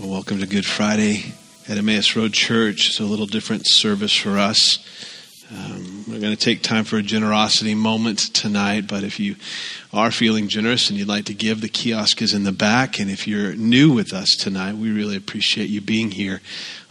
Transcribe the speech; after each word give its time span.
Well, 0.00 0.08
welcome 0.08 0.40
to 0.40 0.46
Good 0.46 0.64
Friday 0.64 1.34
at 1.68 1.76
Emmaus 1.76 2.16
Road 2.16 2.32
Church. 2.32 2.88
It's 2.88 3.00
a 3.00 3.04
little 3.04 3.26
different 3.26 3.64
service 3.66 4.14
for 4.14 4.38
us. 4.38 4.78
Um, 5.52 6.04
we're 6.06 6.20
going 6.20 6.36
to 6.36 6.36
take 6.36 6.62
time 6.62 6.84
for 6.84 6.96
a 6.96 7.02
generosity 7.02 7.74
moment 7.74 8.20
tonight, 8.32 8.86
but 8.86 9.02
if 9.02 9.18
you 9.18 9.34
are 9.92 10.12
feeling 10.12 10.46
generous 10.46 10.88
and 10.88 10.96
you'd 10.96 11.08
like 11.08 11.24
to 11.24 11.34
give, 11.34 11.60
the 11.60 11.68
kiosk 11.68 12.22
is 12.22 12.32
in 12.32 12.44
the 12.44 12.52
back. 12.52 13.00
And 13.00 13.10
if 13.10 13.26
you're 13.26 13.54
new 13.54 13.92
with 13.92 14.12
us 14.12 14.36
tonight, 14.38 14.76
we 14.76 14.92
really 14.92 15.16
appreciate 15.16 15.68
you 15.68 15.80
being 15.80 16.12
here 16.12 16.40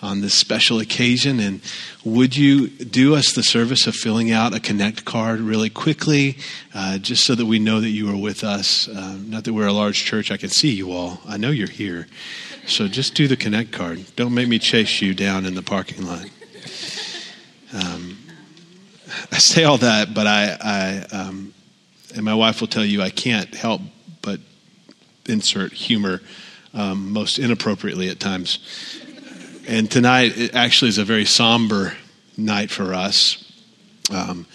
on 0.02 0.20
this 0.20 0.34
special 0.34 0.82
occasion. 0.82 1.40
And 1.40 1.62
would 2.04 2.36
you 2.36 2.68
do 2.68 3.16
us 3.16 3.32
the 3.32 3.44
service 3.44 3.88
of 3.88 3.96
filling 3.96 4.30
out 4.30 4.54
a 4.54 4.60
Connect 4.60 5.06
card 5.06 5.40
really 5.40 5.70
quickly, 5.70 6.38
uh, 6.74 6.98
just 6.98 7.26
so 7.26 7.36
that 7.36 7.46
we 7.46 7.60
know 7.60 7.80
that 7.80 7.90
you 7.90 8.12
are 8.12 8.18
with 8.18 8.44
us? 8.44 8.90
Uh, 8.90 9.16
not 9.26 9.46
that 9.46 9.54
we're 9.54 9.68
a 9.68 9.74
large 9.74 10.04
church, 10.04 10.32
I 10.32 10.38
can 10.38 10.50
see 10.50 10.72
you 10.72 10.92
all. 10.92 11.22
I 11.26 11.38
know 11.38 11.50
you're 11.50 11.70
here. 11.70 12.08
So 12.66 12.90
just 12.90 13.16
do 13.16 13.30
the 13.30 13.38
Connect 13.38 13.72
card. 13.72 14.04
Don't 14.18 14.34
make 14.34 14.50
me 14.50 14.60
chase 14.60 15.02
you 15.02 15.14
down 15.14 15.46
in 15.46 15.56
the 15.56 15.64
parking 15.64 16.06
lot. 16.06 16.26
Um, 17.72 18.19
I 19.32 19.38
say 19.38 19.64
all 19.64 19.78
that, 19.80 20.14
but 20.14 20.28
I, 20.28 20.58
I 20.62 21.16
um, 21.16 21.54
and 22.16 22.24
my 22.24 22.34
wife 22.34 22.62
will 22.62 22.68
tell 22.68 22.86
you 22.86 23.02
I 23.02 23.10
can't 23.10 23.54
help 23.54 23.82
but 24.22 24.40
insert 25.28 25.74
humor 25.74 26.22
um, 26.74 27.12
most 27.12 27.40
inappropriately 27.40 28.10
at 28.10 28.20
times. 28.20 28.60
And 29.68 29.90
tonight 29.90 30.38
it 30.38 30.56
actually 30.56 30.90
is 30.90 30.98
a 30.98 31.06
very 31.06 31.26
somber 31.26 31.96
night 32.38 32.72
for 32.72 32.94
us. 32.94 33.46
Um, 34.12 34.48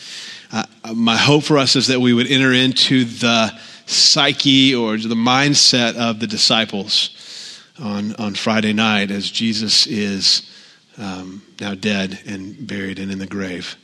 my 0.95 1.17
hope 1.17 1.45
for 1.45 1.59
us 1.59 1.77
is 1.77 1.89
that 1.89 2.01
we 2.01 2.13
would 2.13 2.27
enter 2.27 2.53
into 2.53 3.05
the 3.05 3.53
psyche 3.87 4.75
or 4.75 4.97
the 4.97 5.15
mindset 5.15 5.97
of 5.97 6.21
the 6.21 6.27
disciples 6.27 7.61
on, 7.81 8.15
on 8.17 8.35
Friday 8.35 8.73
night 8.73 9.11
as 9.11 9.31
Jesus 9.31 9.87
is 9.87 10.51
um, 10.99 11.43
now 11.61 11.75
dead 11.75 12.21
and 12.27 12.67
buried 12.67 12.99
and 12.99 13.11
in 13.11 13.19
the 13.19 13.27
grave. 13.27 13.77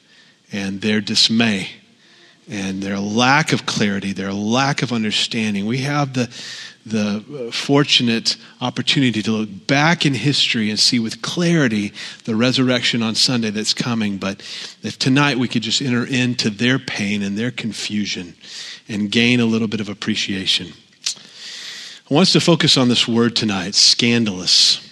And 0.53 0.81
their 0.81 1.01
dismay 1.01 1.71
and 2.51 2.83
their 2.83 2.99
lack 2.99 3.53
of 3.53 3.65
clarity, 3.65 4.13
their 4.13 4.33
lack 4.33 4.83
of 4.83 4.93
understanding. 4.93 5.67
We 5.67 5.79
have 5.79 6.15
the, 6.15 6.29
the 6.85 7.49
uh, 7.49 7.53
fortunate 7.53 8.37
opportunity 8.61 9.23
to 9.23 9.31
look 9.31 9.67
back 9.69 10.05
in 10.05 10.15
history 10.15 10.69
and 10.69 10.79
see 10.79 10.99
with 10.99 11.23
clarity 11.23 11.93
the 12.25 12.35
resurrection 12.35 13.03
on 13.03 13.15
Sunday 13.15 13.51
that's 13.51 13.73
coming. 13.73 14.19
But 14.19 14.41
if 14.83 14.99
tonight 14.99 15.39
we 15.39 15.47
could 15.47 15.63
just 15.63 15.81
enter 15.81 16.05
into 16.05 16.51
their 16.51 16.81
pain 16.81 17.23
and 17.23 17.39
their 17.39 17.53
confusion 17.53 18.35
and 18.89 19.13
gain 19.13 19.39
a 19.39 19.47
little 19.47 19.69
bit 19.69 19.81
of 19.81 19.89
appreciation. 19.89 20.73
I 22.11 22.15
want 22.15 22.23
us 22.23 22.33
to 22.33 22.41
focus 22.41 22.77
on 22.77 22.89
this 22.89 23.07
word 23.07 23.37
tonight 23.37 23.77
scandalous. 23.77 24.85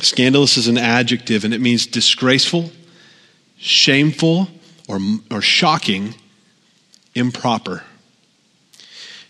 Scandalous 0.00 0.56
is 0.56 0.68
an 0.68 0.78
adjective, 0.78 1.44
and 1.44 1.52
it 1.52 1.60
means 1.60 1.86
disgraceful, 1.86 2.70
shameful, 3.56 4.48
or, 4.88 4.98
or 5.30 5.40
shocking, 5.40 6.14
improper. 7.14 7.82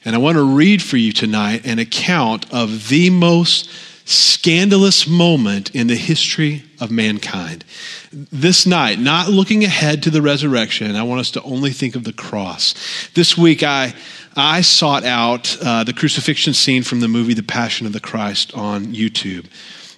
And 0.05 0.15
I 0.15 0.19
want 0.19 0.37
to 0.37 0.45
read 0.45 0.83
for 0.83 0.97
you 0.97 1.13
tonight 1.13 1.67
an 1.67 1.79
account 1.79 2.53
of 2.53 2.89
the 2.89 3.11
most 3.11 3.71
scandalous 4.05 5.07
moment 5.07 5.75
in 5.75 5.87
the 5.87 5.97
history 5.97 6.63
of 6.79 6.91
mankind. 6.91 7.65
This 8.13 8.67
night, 8.67 8.99
not 8.99 9.29
looking 9.29 9.65
ahead 9.65 10.03
to 10.03 10.11
the 10.11 10.21
resurrection, 10.21 10.95
I 10.95 11.03
want 11.03 11.21
us 11.21 11.31
to 11.33 11.43
only 11.43 11.71
think 11.71 11.97
of 11.97 12.05
the 12.05 12.13
cross. 12.13 12.75
This 13.15 13.39
week, 13.39 13.63
I 13.63 13.95
I 14.37 14.63
sought 14.63 15.05
out 15.05 15.57
uh, 15.63 15.85
the 15.85 15.93
crucifixion 15.93 16.55
scene 16.55 16.83
from 16.83 17.01
the 17.01 17.09
movie 17.09 17.35
The 17.35 17.43
Passion 17.45 17.87
of 17.87 17.93
the 17.93 18.01
Christ 18.01 18.53
on 18.55 18.87
YouTube. 18.87 19.47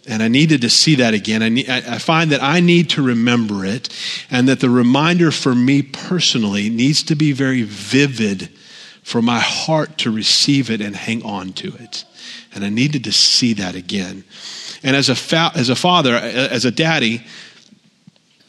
And 0.09 0.23
I 0.23 0.29
needed 0.29 0.61
to 0.61 0.71
see 0.71 0.95
that 0.97 1.15
again. 1.15 1.43
I, 1.43 1.49
need, 1.49 1.69
I, 1.69 1.99
find 1.99 2.31
that 2.31 2.43
I 2.43 2.61
need 2.61 2.91
to 2.91 3.03
remember 3.03 3.65
it, 3.65 3.89
and 4.31 4.49
that 4.49 4.61
the 4.61 4.71
reminder 4.71 5.33
for 5.33 5.55
me 5.55 5.83
personally 5.83 6.71
needs 6.71 7.03
to 7.05 7.17
be 7.17 7.33
very 7.33 7.63
vivid 7.63 8.51
for 9.03 9.21
my 9.21 9.41
heart 9.41 9.99
to 9.99 10.11
receive 10.11 10.71
it 10.71 10.81
and 10.81 10.95
hang 10.95 11.25
on 11.25 11.53
to 11.55 11.75
it. 11.81 12.05
And 12.55 12.65
I 12.65 12.69
needed 12.69 13.05
to 13.05 13.13
see 13.13 13.53
that 13.55 13.75
again. 13.75 14.25
And 14.83 14.95
as 14.95 15.09
a, 15.09 15.15
fa- 15.15 15.53
as 15.55 15.69
a 15.69 15.77
father, 15.77 16.15
as 16.15 16.65
a 16.65 16.71
daddy, 16.71 17.25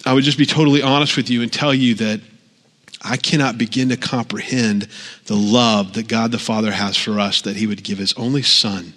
I 0.06 0.14
would 0.14 0.24
just 0.24 0.38
be 0.38 0.46
totally 0.46 0.82
honest 0.82 1.18
with 1.18 1.30
you 1.30 1.42
and 1.42 1.52
tell 1.52 1.74
you 1.74 1.96
that 1.96 2.22
I 3.02 3.18
cannot 3.18 3.58
begin 3.58 3.90
to 3.90 3.98
comprehend 3.98 4.88
the 5.26 5.36
love 5.36 5.94
that 5.94 6.08
God 6.08 6.32
the 6.32 6.40
Father 6.40 6.72
has 6.72 6.98
for 6.98 7.20
us 7.20 7.42
that 7.42 7.56
He 7.56 7.68
would 7.68 7.84
give 7.84 7.98
His 7.98 8.14
only 8.14 8.42
Son 8.42 8.94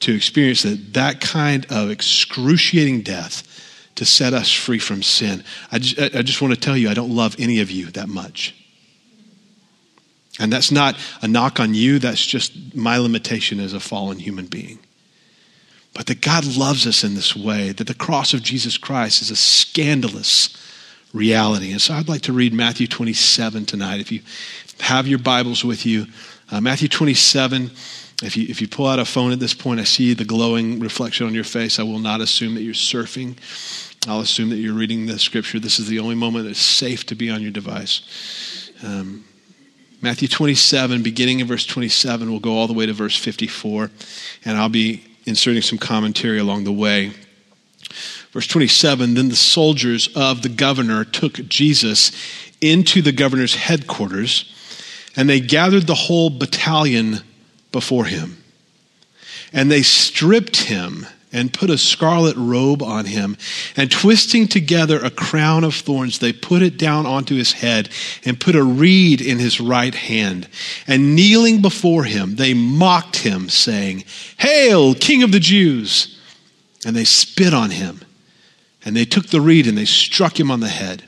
to 0.00 0.14
experience 0.14 0.62
that, 0.62 0.94
that 0.94 1.20
kind 1.20 1.66
of 1.70 1.90
excruciating 1.90 3.02
death 3.02 3.42
to 3.96 4.04
set 4.04 4.34
us 4.34 4.52
free 4.52 4.78
from 4.78 5.02
sin. 5.02 5.42
I 5.72 5.78
just, 5.78 6.14
I 6.14 6.22
just 6.22 6.42
want 6.42 6.54
to 6.54 6.60
tell 6.60 6.76
you, 6.76 6.88
I 6.90 6.94
don't 6.94 7.14
love 7.14 7.34
any 7.38 7.60
of 7.60 7.70
you 7.70 7.86
that 7.92 8.08
much. 8.08 8.54
And 10.38 10.52
that's 10.52 10.70
not 10.70 10.96
a 11.22 11.28
knock 11.28 11.58
on 11.60 11.74
you, 11.74 11.98
that's 11.98 12.24
just 12.24 12.74
my 12.74 12.98
limitation 12.98 13.58
as 13.58 13.72
a 13.72 13.80
fallen 13.80 14.18
human 14.18 14.46
being. 14.46 14.78
But 15.94 16.06
that 16.06 16.20
God 16.20 16.44
loves 16.44 16.86
us 16.86 17.02
in 17.02 17.14
this 17.14 17.34
way, 17.34 17.72
that 17.72 17.86
the 17.86 17.94
cross 17.94 18.34
of 18.34 18.42
Jesus 18.42 18.76
Christ 18.76 19.22
is 19.22 19.30
a 19.30 19.36
scandalous 19.36 20.54
reality. 21.14 21.72
And 21.72 21.80
so 21.80 21.94
I'd 21.94 22.08
like 22.08 22.20
to 22.22 22.34
read 22.34 22.52
Matthew 22.52 22.86
27 22.86 23.64
tonight. 23.64 24.00
If 24.00 24.12
you 24.12 24.20
have 24.80 25.06
your 25.06 25.18
Bibles 25.18 25.64
with 25.64 25.86
you, 25.86 26.06
uh, 26.50 26.60
Matthew 26.60 26.88
27. 26.88 27.70
If 28.22 28.36
you, 28.36 28.46
if 28.48 28.62
you 28.62 28.68
pull 28.68 28.86
out 28.86 28.98
a 28.98 29.04
phone 29.04 29.32
at 29.32 29.40
this 29.40 29.52
point, 29.52 29.78
I 29.78 29.84
see 29.84 30.14
the 30.14 30.24
glowing 30.24 30.80
reflection 30.80 31.26
on 31.26 31.34
your 31.34 31.44
face. 31.44 31.78
I 31.78 31.82
will 31.82 31.98
not 31.98 32.20
assume 32.22 32.54
that 32.54 32.62
you're 32.62 32.72
surfing. 32.72 33.36
I'll 34.08 34.20
assume 34.20 34.50
that 34.50 34.56
you're 34.56 34.74
reading 34.74 35.06
the 35.06 35.18
scripture. 35.18 35.60
This 35.60 35.78
is 35.78 35.88
the 35.88 35.98
only 35.98 36.14
moment 36.14 36.46
that's 36.46 36.60
safe 36.60 37.04
to 37.06 37.14
be 37.14 37.28
on 37.28 37.42
your 37.42 37.50
device. 37.50 38.70
Um, 38.82 39.24
Matthew 40.00 40.28
27, 40.28 41.02
beginning 41.02 41.40
in 41.40 41.46
verse 41.46 41.66
27, 41.66 42.30
we'll 42.30 42.40
go 42.40 42.52
all 42.52 42.66
the 42.66 42.72
way 42.72 42.86
to 42.86 42.92
verse 42.92 43.16
54, 43.16 43.90
and 44.44 44.56
I'll 44.56 44.68
be 44.68 45.02
inserting 45.26 45.62
some 45.62 45.78
commentary 45.78 46.38
along 46.38 46.64
the 46.64 46.72
way. 46.72 47.12
Verse 48.30 48.46
27 48.46 49.14
Then 49.14 49.28
the 49.28 49.36
soldiers 49.36 50.08
of 50.14 50.42
the 50.42 50.48
governor 50.48 51.04
took 51.04 51.34
Jesus 51.48 52.12
into 52.60 53.02
the 53.02 53.12
governor's 53.12 53.54
headquarters, 53.54 54.52
and 55.16 55.28
they 55.28 55.40
gathered 55.40 55.86
the 55.86 55.94
whole 55.94 56.30
battalion 56.30 57.20
before 57.76 58.06
him. 58.06 58.42
And 59.52 59.70
they 59.70 59.82
stripped 59.82 60.56
him 60.62 61.06
and 61.30 61.52
put 61.52 61.68
a 61.68 61.76
scarlet 61.76 62.34
robe 62.38 62.82
on 62.82 63.04
him, 63.04 63.36
and 63.76 63.90
twisting 63.90 64.48
together 64.48 64.98
a 64.98 65.10
crown 65.10 65.62
of 65.62 65.74
thorns, 65.74 66.18
they 66.18 66.32
put 66.32 66.62
it 66.62 66.78
down 66.78 67.04
onto 67.04 67.34
his 67.34 67.52
head 67.52 67.90
and 68.24 68.40
put 68.40 68.56
a 68.56 68.64
reed 68.64 69.20
in 69.20 69.38
his 69.38 69.60
right 69.60 69.94
hand. 69.94 70.48
And 70.86 71.14
kneeling 71.14 71.60
before 71.60 72.04
him, 72.04 72.36
they 72.36 72.54
mocked 72.54 73.16
him, 73.16 73.50
saying, 73.50 74.04
Hail, 74.38 74.94
King 74.94 75.22
of 75.22 75.32
the 75.32 75.40
Jews! 75.40 76.18
And 76.86 76.96
they 76.96 77.04
spit 77.04 77.52
on 77.52 77.70
him 77.70 78.00
and 78.86 78.96
they 78.96 79.04
took 79.04 79.26
the 79.26 79.40
reed 79.42 79.66
and 79.66 79.76
they 79.76 79.84
struck 79.84 80.40
him 80.40 80.50
on 80.50 80.60
the 80.60 80.68
head. 80.68 81.04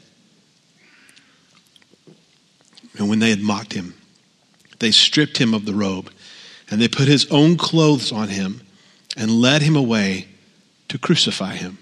And 2.99 3.09
when 3.09 3.21
they 3.21 3.31
had 3.31 3.41
mocked 3.41 3.73
him, 3.73 3.95
they 4.81 4.91
stripped 4.91 5.39
him 5.39 5.55
of 5.55 5.65
the 5.65 5.75
robe, 5.75 6.11
and 6.71 6.81
they 6.81 6.89
put 6.89 7.09
his 7.09 7.27
own 7.31 7.57
clothes 7.57 8.13
on 8.13 8.29
him 8.29 8.61
and 9.17 9.31
led 9.31 9.63
him 9.63 9.77
away 9.77 10.29
to 10.89 10.99
crucify 10.99 11.55
him. 11.55 11.79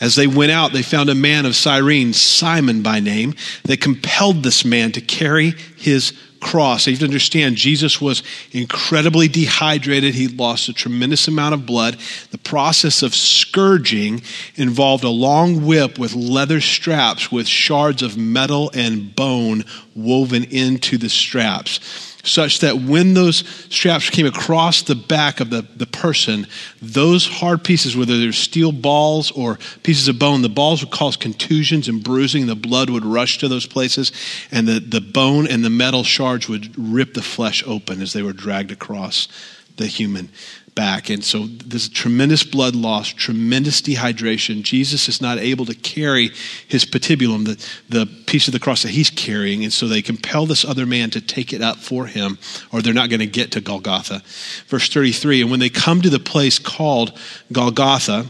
As 0.00 0.14
they 0.14 0.26
went 0.26 0.50
out, 0.50 0.72
they 0.72 0.82
found 0.82 1.10
a 1.10 1.14
man 1.14 1.44
of 1.44 1.54
Cyrene, 1.54 2.14
Simon 2.14 2.82
by 2.82 3.00
name. 3.00 3.34
They 3.64 3.76
compelled 3.76 4.42
this 4.42 4.64
man 4.64 4.92
to 4.92 5.00
carry 5.02 5.50
his 5.76 6.14
cross. 6.40 6.86
You 6.86 6.94
have 6.94 7.00
to 7.00 7.04
understand, 7.04 7.56
Jesus 7.56 8.00
was 8.00 8.22
incredibly 8.50 9.28
dehydrated. 9.28 10.14
He 10.14 10.26
lost 10.28 10.70
a 10.70 10.72
tremendous 10.72 11.28
amount 11.28 11.52
of 11.52 11.66
blood. 11.66 11.98
The 12.30 12.38
process 12.38 13.02
of 13.02 13.14
scourging 13.14 14.22
involved 14.56 15.04
a 15.04 15.10
long 15.10 15.66
whip 15.66 15.98
with 15.98 16.14
leather 16.14 16.62
straps 16.62 17.30
with 17.30 17.46
shards 17.46 18.02
of 18.02 18.16
metal 18.16 18.70
and 18.72 19.14
bone 19.14 19.66
woven 19.94 20.44
into 20.44 20.96
the 20.96 21.10
straps 21.10 22.09
such 22.22 22.60
that 22.60 22.76
when 22.76 23.14
those 23.14 23.38
straps 23.70 24.10
came 24.10 24.26
across 24.26 24.82
the 24.82 24.94
back 24.94 25.40
of 25.40 25.50
the, 25.50 25.62
the 25.76 25.86
person, 25.86 26.46
those 26.80 27.26
hard 27.26 27.64
pieces, 27.64 27.96
whether 27.96 28.18
they're 28.18 28.32
steel 28.32 28.72
balls 28.72 29.30
or 29.30 29.58
pieces 29.82 30.08
of 30.08 30.18
bone, 30.18 30.42
the 30.42 30.48
balls 30.48 30.82
would 30.82 30.92
cause 30.92 31.16
contusions 31.16 31.88
and 31.88 32.02
bruising. 32.02 32.46
The 32.46 32.54
blood 32.54 32.90
would 32.90 33.04
rush 33.04 33.38
to 33.38 33.48
those 33.48 33.66
places, 33.66 34.12
and 34.50 34.66
the, 34.68 34.80
the 34.80 35.00
bone 35.00 35.46
and 35.46 35.64
the 35.64 35.70
metal 35.70 36.04
shards 36.04 36.48
would 36.48 36.78
rip 36.78 37.14
the 37.14 37.22
flesh 37.22 37.62
open 37.66 38.02
as 38.02 38.12
they 38.12 38.22
were 38.22 38.32
dragged 38.32 38.70
across 38.70 39.28
the 39.76 39.86
human 39.86 40.28
back. 40.74 41.10
And 41.10 41.24
so 41.24 41.46
there's 41.46 41.88
tremendous 41.88 42.44
blood 42.44 42.74
loss, 42.74 43.08
tremendous 43.08 43.82
dehydration. 43.82 44.62
Jesus 44.62 45.08
is 45.08 45.20
not 45.20 45.38
able 45.38 45.66
to 45.66 45.74
carry 45.74 46.30
his 46.66 46.84
patibulum, 46.84 47.46
the, 47.46 47.96
the 47.98 48.06
piece 48.26 48.48
of 48.48 48.52
the 48.52 48.60
cross 48.60 48.82
that 48.82 48.90
he's 48.90 49.10
carrying. 49.10 49.62
And 49.64 49.72
so 49.72 49.88
they 49.88 50.02
compel 50.02 50.46
this 50.46 50.64
other 50.64 50.86
man 50.86 51.10
to 51.10 51.20
take 51.20 51.52
it 51.52 51.62
up 51.62 51.78
for 51.78 52.06
him, 52.06 52.38
or 52.72 52.82
they're 52.82 52.94
not 52.94 53.10
going 53.10 53.20
to 53.20 53.26
get 53.26 53.52
to 53.52 53.60
Golgotha. 53.60 54.22
Verse 54.66 54.88
33 54.88 55.42
And 55.42 55.50
when 55.50 55.60
they 55.60 55.70
come 55.70 56.02
to 56.02 56.10
the 56.10 56.18
place 56.18 56.58
called 56.58 57.18
Golgotha, 57.52 58.26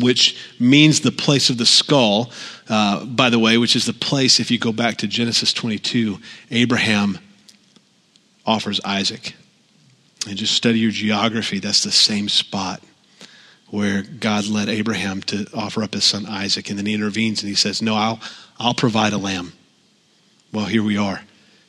which 0.00 0.36
means 0.58 1.00
the 1.00 1.12
place 1.12 1.50
of 1.50 1.58
the 1.58 1.66
skull, 1.66 2.32
uh, 2.68 3.04
by 3.04 3.30
the 3.30 3.38
way, 3.38 3.58
which 3.58 3.76
is 3.76 3.86
the 3.86 3.92
place, 3.92 4.40
if 4.40 4.50
you 4.50 4.58
go 4.58 4.72
back 4.72 4.96
to 4.98 5.06
Genesis 5.06 5.52
22, 5.52 6.18
Abraham 6.50 7.18
offers 8.44 8.80
Isaac. 8.84 9.34
And 10.26 10.36
just 10.36 10.54
study 10.54 10.78
your 10.78 10.90
geography, 10.90 11.58
that's 11.58 11.82
the 11.82 11.92
same 11.92 12.28
spot 12.28 12.82
where 13.68 14.02
God 14.02 14.46
led 14.46 14.68
Abraham 14.68 15.20
to 15.22 15.46
offer 15.52 15.82
up 15.82 15.94
his 15.94 16.04
son 16.04 16.26
Isaac. 16.26 16.70
And 16.70 16.78
then 16.78 16.86
he 16.86 16.94
intervenes 16.94 17.42
and 17.42 17.48
he 17.48 17.56
says, 17.56 17.82
No, 17.82 17.94
I'll, 17.94 18.20
I'll 18.58 18.74
provide 18.74 19.12
a 19.12 19.18
lamb. 19.18 19.52
Well, 20.52 20.66
here 20.66 20.82
we 20.82 20.96
are. 20.96 21.22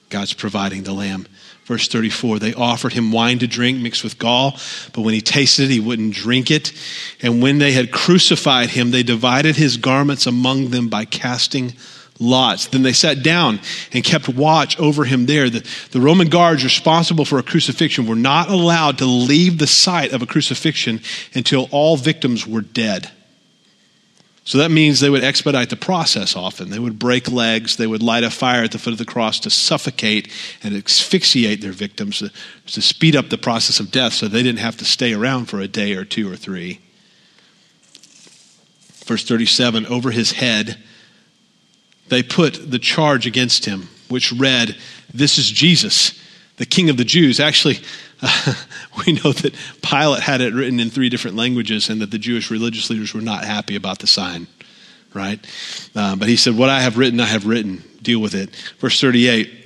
God's 0.10 0.34
providing 0.34 0.84
the 0.84 0.94
lamb. 0.94 1.28
Verse 1.66 1.88
34 1.88 2.38
They 2.40 2.54
offered 2.54 2.94
him 2.94 3.12
wine 3.12 3.40
to 3.40 3.48
drink 3.48 3.80
mixed 3.80 4.04
with 4.04 4.19
gall, 4.19 4.52
but 4.94 5.02
when 5.02 5.16
he 5.16 5.22
tasted 5.22 5.63
it, 5.63 5.74
he 5.74 5.80
wouldn't 5.80 6.13
drink 6.13 6.52
it. 6.52 6.72
And 7.22 7.42
when 7.42 7.57
they 7.57 7.72
had 7.72 7.92
crucified 7.92 8.69
him, 8.69 8.92
they 8.92 9.04
divided 9.04 9.56
his 9.56 9.78
garments 9.78 10.28
among 10.28 10.69
them 10.69 10.90
by 10.90 11.06
casting 11.06 11.74
lots. 12.19 12.67
Then 12.67 12.83
they 12.83 12.94
sat 12.94 13.23
down 13.23 13.59
and 13.91 14.03
kept 14.03 14.29
watch 14.29 14.79
over 14.79 15.03
him 15.03 15.25
there. 15.25 15.50
The, 15.50 15.67
the 15.91 16.01
Roman 16.01 16.29
guards 16.29 16.63
responsible 16.63 17.25
for 17.25 17.39
a 17.39 17.44
crucifixion 17.44 18.07
were 18.07 18.15
not 18.15 18.50
allowed 18.50 19.00
to 19.00 19.06
leave 19.06 19.57
the 19.57 19.67
site 19.67 20.13
of 20.13 20.21
a 20.21 20.25
crucifixion 20.25 21.01
until 21.33 21.67
all 21.71 21.97
victims 21.97 22.47
were 22.47 22.62
dead. 22.62 23.12
So 24.45 24.59
that 24.59 24.69
means 24.69 25.00
they 25.00 25.09
would 25.09 25.23
expedite 25.23 25.71
the 25.71 25.75
process 25.75 26.35
often. 26.35 26.69
They 26.69 26.77
would 26.77 27.00
break 27.00 27.31
legs, 27.31 27.77
they 27.77 27.88
would 27.88 28.03
light 28.03 28.23
a 28.23 28.29
fire 28.29 28.63
at 28.63 28.71
the 28.71 28.77
foot 28.77 28.94
of 28.94 29.00
the 29.00 29.06
cross 29.06 29.39
to 29.39 29.50
suffocate 29.50 30.31
and 30.63 30.75
asphyxiate 30.75 31.61
their 31.61 31.71
victims, 31.71 32.19
to, 32.19 32.31
to 32.68 32.81
speed 32.81 33.15
up 33.15 33.29
the 33.29 33.39
process 33.39 33.79
of 33.79 33.89
death 33.89 34.13
so 34.13 34.27
they 34.27 34.44
didn't 34.44 34.59
have 34.59 34.77
to 34.77 34.85
stay 34.85 35.13
around 35.13 35.45
for 35.45 35.59
a 35.59 35.68
day 35.68 35.94
or 35.94 36.06
two 36.06 36.31
or 36.31 36.35
three. 36.35 36.79
Verse 39.06 39.23
37 39.23 39.88
Over 39.88 40.11
his 40.11 40.33
head, 40.33 40.77
they 42.10 42.24
put 42.24 42.72
the 42.72 42.80
charge 42.80 43.25
against 43.25 43.66
him, 43.66 43.90
which 44.10 44.31
read, 44.31 44.75
This 45.13 45.38
is 45.38 45.50
Jesus, 45.50 46.19
the 46.57 46.66
King 46.66 46.90
of 46.90 46.98
the 46.98 47.06
Jews. 47.06 47.40
Actually, 47.40 47.80
uh, 48.22 48.54
we 49.06 49.13
know 49.13 49.31
that 49.31 49.56
Pilate 49.81 50.22
had 50.22 50.42
it 50.42 50.54
written 50.54 50.80
in 50.80 50.90
three 50.90 51.10
different 51.10 51.36
languages 51.36 51.90
and 51.90 52.02
that 52.02 52.12
the 52.12 52.19
Jewish 52.19 52.52
religious 52.52 52.90
leaders 52.90 53.13
were 53.13 53.22
not 53.22 53.44
happy 53.44 53.75
about 53.75 54.00
the 54.00 54.07
sign, 54.07 54.48
right? 55.13 55.40
Uh, 55.96 56.16
but 56.16 56.28
he 56.28 56.36
said, 56.36 56.57
What 56.57 56.69
I 56.69 56.81
have 56.81 56.98
written, 56.98 57.19
I 57.19 57.25
have 57.25 57.46
written. 57.46 57.84
Deal 58.02 58.19
with 58.19 58.36
it. 58.36 58.56
Verse 58.80 59.00
38. 59.02 59.62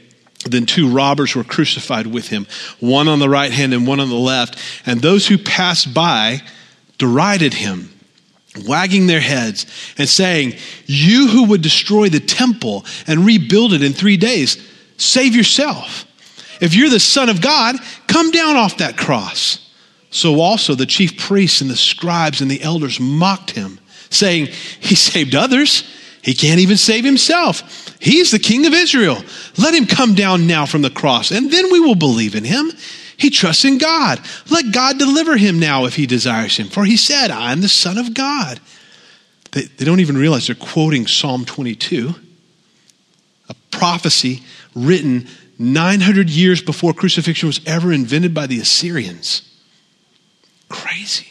Then 0.46 0.66
two 0.66 0.90
robbers 0.90 1.36
were 1.36 1.44
crucified 1.44 2.08
with 2.08 2.30
him, 2.30 2.48
one 2.80 3.10
on 3.10 3.20
the 3.20 3.28
right 3.28 3.52
hand 3.52 3.74
and 3.74 3.86
one 3.86 4.00
on 4.00 4.08
the 4.08 4.16
left. 4.16 4.58
And 4.86 5.02
those 5.02 5.28
who 5.28 5.38
passed 5.38 5.94
by 5.94 6.42
derided 6.98 7.54
him 7.54 7.99
wagging 8.66 9.08
their 9.08 9.20
heads 9.20 9.66
and 9.98 10.08
saying, 10.08 10.56
You 10.86 11.28
who 11.28 11.46
would 11.46 11.62
destroy 11.62 12.10
the 12.10 12.20
temple 12.20 12.86
and 13.08 13.26
rebuild 13.26 13.74
it 13.74 13.84
in 13.84 13.94
three 13.94 14.18
days, 14.18 14.58
save 14.98 15.36
yourself. 15.36 16.06
If 16.62 16.76
you're 16.76 16.90
the 16.90 17.00
Son 17.00 17.30
of 17.30 17.42
God, 17.42 17.76
come 18.08 18.32
down 18.32 18.56
off 18.56 18.78
that 18.78 18.98
cross. 18.98 19.66
So 20.12 20.42
also 20.42 20.76
the 20.76 20.86
chief 20.86 21.18
priests 21.18 21.62
and 21.62 21.70
the 21.70 21.76
scribes 21.76 22.42
and 22.42 22.50
the 22.50 22.62
elders 22.62 23.00
mocked 23.00 23.52
him, 23.52 23.80
saying, 24.10 24.48
He 24.80 24.96
saved 24.96 25.36
others. 25.36 25.84
He 26.22 26.34
can't 26.34 26.60
even 26.60 26.76
save 26.76 27.06
himself. 27.06 27.96
He's 28.00 28.32
the 28.32 28.40
king 28.40 28.66
of 28.66 28.74
Israel. 28.74 29.24
Let 29.58 29.74
him 29.74 29.86
come 29.86 30.16
down 30.16 30.48
now 30.48 30.66
from 30.66 30.82
the 30.82 30.90
cross, 30.90 31.32
and 31.32 31.50
then 31.50 31.72
we 31.72 31.80
will 31.80 31.96
believe 31.96 32.36
in 32.36 32.44
him. 32.44 32.72
He 33.20 33.30
trusts 33.30 33.66
in 33.66 33.78
God. 33.78 34.22
Let 34.50 34.74
God 34.74 34.98
deliver 34.98 35.36
him 35.36 35.60
now 35.60 35.86
if 35.86 35.96
he 35.96 36.08
desires 36.08 36.56
him. 36.56 36.68
For 36.68 36.86
he 36.86 36.96
said, 36.96 37.32
I 37.32 37.52
am 37.52 37.62
the 37.62 37.68
Son 37.68 37.98
of 37.98 38.14
God. 38.14 38.60
They, 39.52 39.64
they 39.64 39.86
don't 39.86 40.00
even 40.00 40.18
realize 40.18 40.48
they're 40.48 40.56
quoting 40.56 41.06
Psalm 41.06 41.44
22, 41.44 42.16
a 43.50 43.54
prophecy 43.72 44.44
written 44.74 45.28
900 45.58 46.30
years 46.30 46.62
before 46.62 46.94
crucifixion 46.94 47.48
was 47.48 47.60
ever 47.66 47.92
invented 47.92 48.34
by 48.34 48.48
the 48.48 48.60
Assyrians. 48.60 49.42
Crazy. 50.70 51.28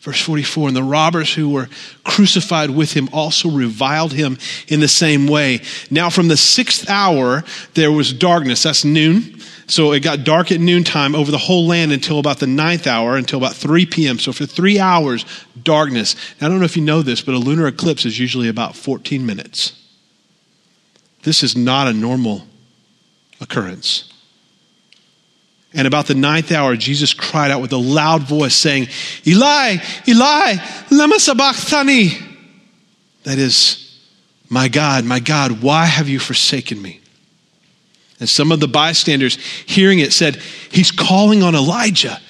Verse 0.00 0.20
44 0.22 0.68
And 0.68 0.76
the 0.76 0.82
robbers 0.82 1.32
who 1.34 1.50
were 1.50 1.68
crucified 2.04 2.70
with 2.70 2.92
him 2.92 3.08
also 3.12 3.50
reviled 3.50 4.12
him 4.12 4.38
in 4.68 4.80
the 4.80 4.88
same 4.88 5.26
way. 5.26 5.60
Now, 5.90 6.10
from 6.10 6.28
the 6.28 6.36
sixth 6.36 6.88
hour, 6.88 7.44
there 7.74 7.92
was 7.92 8.12
darkness. 8.12 8.62
That's 8.62 8.84
noon. 8.84 9.40
So 9.66 9.92
it 9.92 10.00
got 10.00 10.24
dark 10.24 10.50
at 10.50 10.58
noontime 10.58 11.14
over 11.14 11.30
the 11.30 11.38
whole 11.38 11.66
land 11.66 11.92
until 11.92 12.18
about 12.18 12.40
the 12.40 12.46
ninth 12.46 12.88
hour, 12.88 13.16
until 13.16 13.38
about 13.38 13.54
3 13.54 13.86
p.m. 13.86 14.18
So 14.18 14.32
for 14.32 14.44
three 14.44 14.80
hours, 14.80 15.24
darkness. 15.62 16.16
Now, 16.40 16.48
I 16.48 16.50
don't 16.50 16.58
know 16.58 16.64
if 16.64 16.76
you 16.76 16.82
know 16.82 17.02
this, 17.02 17.20
but 17.20 17.36
a 17.36 17.38
lunar 17.38 17.68
eclipse 17.68 18.04
is 18.04 18.18
usually 18.18 18.48
about 18.48 18.74
14 18.74 19.24
minutes. 19.24 19.80
This 21.22 21.44
is 21.44 21.56
not 21.56 21.86
a 21.86 21.92
normal 21.92 22.46
occurrence. 23.40 24.09
And 25.72 25.86
about 25.86 26.06
the 26.06 26.14
ninth 26.14 26.50
hour, 26.50 26.76
Jesus 26.76 27.14
cried 27.14 27.50
out 27.50 27.60
with 27.60 27.72
a 27.72 27.78
loud 27.78 28.22
voice, 28.22 28.54
saying, 28.54 28.88
Eli, 29.26 29.76
Eli, 30.08 30.54
lama 30.90 31.18
sabachthani. 31.20 32.10
That 33.22 33.38
is, 33.38 34.00
my 34.48 34.68
God, 34.68 35.04
my 35.04 35.20
God, 35.20 35.62
why 35.62 35.84
have 35.84 36.08
you 36.08 36.18
forsaken 36.18 36.80
me? 36.80 37.00
And 38.18 38.28
some 38.28 38.52
of 38.52 38.60
the 38.60 38.68
bystanders 38.68 39.36
hearing 39.66 40.00
it 40.00 40.12
said, 40.12 40.36
He's 40.70 40.90
calling 40.90 41.42
on 41.42 41.54
Elijah. 41.54 42.20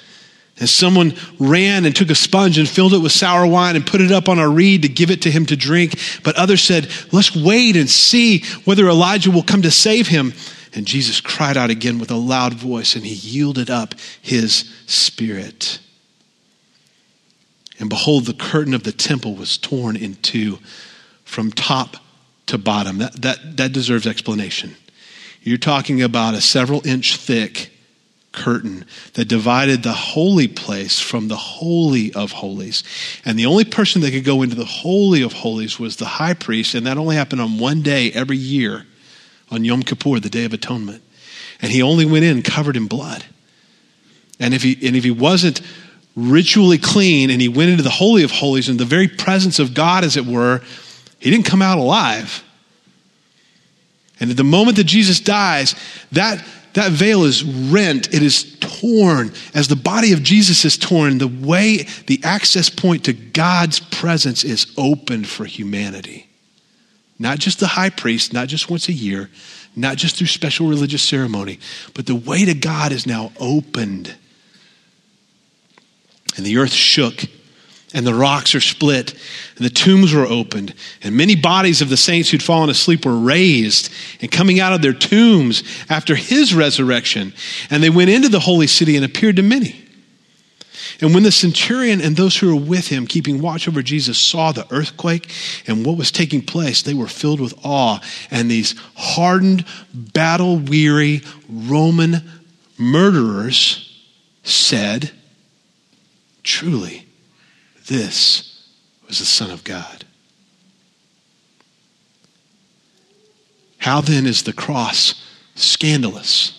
And 0.59 0.69
someone 0.69 1.15
ran 1.39 1.85
and 1.85 1.95
took 1.95 2.11
a 2.11 2.15
sponge 2.15 2.59
and 2.59 2.69
filled 2.69 2.93
it 2.93 2.99
with 2.99 3.11
sour 3.11 3.47
wine 3.47 3.75
and 3.75 3.85
put 3.85 3.99
it 3.99 4.11
up 4.11 4.29
on 4.29 4.37
a 4.37 4.47
reed 4.47 4.83
to 4.83 4.89
give 4.89 5.09
it 5.09 5.23
to 5.23 5.31
him 5.31 5.47
to 5.47 5.55
drink. 5.55 5.99
But 6.23 6.35
others 6.35 6.61
said, 6.61 6.87
Let's 7.11 7.35
wait 7.35 7.75
and 7.75 7.89
see 7.89 8.43
whether 8.65 8.87
Elijah 8.87 9.31
will 9.31 9.43
come 9.43 9.63
to 9.63 9.71
save 9.71 10.07
him. 10.07 10.33
And 10.73 10.85
Jesus 10.85 11.19
cried 11.19 11.57
out 11.57 11.69
again 11.69 11.99
with 11.99 12.11
a 12.11 12.15
loud 12.15 12.53
voice 12.53 12.95
and 12.95 13.05
he 13.05 13.13
yielded 13.13 13.69
up 13.69 13.95
his 14.21 14.73
spirit. 14.85 15.79
And 17.79 17.89
behold, 17.89 18.25
the 18.25 18.33
curtain 18.33 18.73
of 18.73 18.83
the 18.83 18.91
temple 18.91 19.35
was 19.35 19.57
torn 19.57 19.97
in 19.97 20.15
two 20.15 20.59
from 21.25 21.51
top 21.51 21.97
to 22.47 22.57
bottom. 22.57 22.99
That, 22.99 23.21
that, 23.21 23.57
that 23.57 23.73
deserves 23.73 24.07
explanation. 24.07 24.75
You're 25.41 25.57
talking 25.57 26.01
about 26.01 26.35
a 26.35 26.41
several 26.41 26.85
inch 26.87 27.17
thick 27.17 27.71
curtain 28.31 28.85
that 29.15 29.25
divided 29.25 29.83
the 29.83 29.91
holy 29.91 30.47
place 30.47 30.99
from 30.99 31.27
the 31.27 31.35
holy 31.35 32.13
of 32.13 32.31
holies. 32.31 32.83
And 33.25 33.37
the 33.37 33.47
only 33.47 33.65
person 33.65 34.01
that 34.01 34.11
could 34.11 34.23
go 34.23 34.41
into 34.41 34.55
the 34.55 34.63
holy 34.63 35.21
of 35.21 35.33
holies 35.33 35.79
was 35.79 35.97
the 35.97 36.05
high 36.05 36.33
priest, 36.33 36.75
and 36.75 36.85
that 36.85 36.97
only 36.97 37.15
happened 37.15 37.41
on 37.41 37.57
one 37.57 37.81
day 37.81 38.11
every 38.11 38.37
year 38.37 38.85
on 39.51 39.65
Yom 39.65 39.83
Kippur, 39.83 40.19
the 40.19 40.29
Day 40.29 40.45
of 40.45 40.53
Atonement. 40.53 41.03
And 41.61 41.71
he 41.71 41.81
only 41.81 42.05
went 42.05 42.25
in 42.25 42.41
covered 42.41 42.77
in 42.77 42.87
blood. 42.87 43.23
And 44.39 44.53
if 44.53 44.63
he, 44.63 44.73
and 44.87 44.95
if 44.95 45.03
he 45.03 45.11
wasn't 45.11 45.61
ritually 46.15 46.77
clean 46.77 47.29
and 47.29 47.41
he 47.41 47.47
went 47.47 47.69
into 47.69 47.83
the 47.83 47.89
Holy 47.89 48.23
of 48.23 48.31
Holies 48.31 48.69
in 48.69 48.77
the 48.77 48.85
very 48.85 49.07
presence 49.07 49.59
of 49.59 49.73
God, 49.73 50.03
as 50.03 50.17
it 50.17 50.25
were, 50.25 50.61
he 51.19 51.29
didn't 51.29 51.45
come 51.45 51.61
out 51.61 51.77
alive. 51.77 52.43
And 54.19 54.31
at 54.31 54.37
the 54.37 54.43
moment 54.43 54.77
that 54.77 54.85
Jesus 54.85 55.19
dies, 55.19 55.75
that, 56.11 56.43
that 56.73 56.91
veil 56.91 57.23
is 57.23 57.43
rent, 57.43 58.13
it 58.13 58.23
is 58.23 58.57
torn. 58.59 59.31
As 59.53 59.67
the 59.67 59.75
body 59.75 60.13
of 60.13 60.23
Jesus 60.23 60.65
is 60.65 60.77
torn, 60.77 61.17
the 61.17 61.27
way, 61.27 61.87
the 62.07 62.19
access 62.23 62.69
point 62.69 63.05
to 63.05 63.13
God's 63.13 63.79
presence 63.79 64.43
is 64.43 64.73
opened 64.77 65.27
for 65.27 65.45
humanity. 65.45 66.30
Not 67.21 67.37
just 67.37 67.59
the 67.59 67.67
high 67.67 67.91
priest, 67.91 68.33
not 68.33 68.47
just 68.47 68.67
once 68.67 68.89
a 68.89 68.93
year, 68.93 69.29
not 69.75 69.95
just 69.95 70.15
through 70.15 70.25
special 70.25 70.67
religious 70.67 71.03
ceremony, 71.03 71.59
but 71.93 72.07
the 72.07 72.15
way 72.15 72.45
to 72.45 72.55
God 72.55 72.91
is 72.91 73.05
now 73.05 73.31
opened. 73.39 74.15
And 76.35 76.43
the 76.43 76.57
earth 76.57 76.73
shook 76.73 77.25
and 77.93 78.07
the 78.07 78.13
rocks 78.15 78.55
are 78.55 78.61
split, 78.61 79.13
and 79.57 79.65
the 79.65 79.69
tombs 79.69 80.13
were 80.13 80.25
opened, 80.25 80.73
and 81.03 81.15
many 81.15 81.35
bodies 81.35 81.81
of 81.81 81.89
the 81.89 81.97
saints 81.97 82.29
who'd 82.29 82.41
fallen 82.41 82.69
asleep 82.71 83.05
were 83.05 83.19
raised 83.19 83.91
and 84.21 84.31
coming 84.31 84.59
out 84.59 84.73
of 84.73 84.81
their 84.81 84.93
tombs 84.93 85.61
after 85.89 86.15
his 86.15 86.55
resurrection. 86.55 87.33
And 87.69 87.83
they 87.83 87.89
went 87.91 88.09
into 88.09 88.29
the 88.29 88.39
holy 88.39 88.67
city 88.67 88.95
and 88.95 89.05
appeared 89.05 89.35
to 89.35 89.43
many. 89.43 89.85
And 91.01 91.15
when 91.15 91.23
the 91.23 91.31
centurion 91.31 91.99
and 91.99 92.15
those 92.15 92.37
who 92.37 92.55
were 92.55 92.61
with 92.61 92.87
him, 92.87 93.07
keeping 93.07 93.41
watch 93.41 93.67
over 93.67 93.81
Jesus, 93.81 94.19
saw 94.19 94.51
the 94.51 94.67
earthquake 94.71 95.31
and 95.65 95.83
what 95.83 95.97
was 95.97 96.11
taking 96.11 96.43
place, 96.43 96.83
they 96.83 96.93
were 96.93 97.07
filled 97.07 97.39
with 97.39 97.55
awe. 97.63 97.99
And 98.29 98.49
these 98.49 98.75
hardened, 98.95 99.65
battle 99.93 100.57
weary 100.57 101.21
Roman 101.49 102.29
murderers 102.77 103.99
said, 104.43 105.11
truly, 106.43 107.07
this 107.87 108.63
was 109.07 109.17
the 109.17 109.25
Son 109.25 109.49
of 109.49 109.63
God. 109.63 110.05
How 113.79 114.01
then 114.01 114.27
is 114.27 114.43
the 114.43 114.53
cross 114.53 115.25
scandalous? 115.55 116.57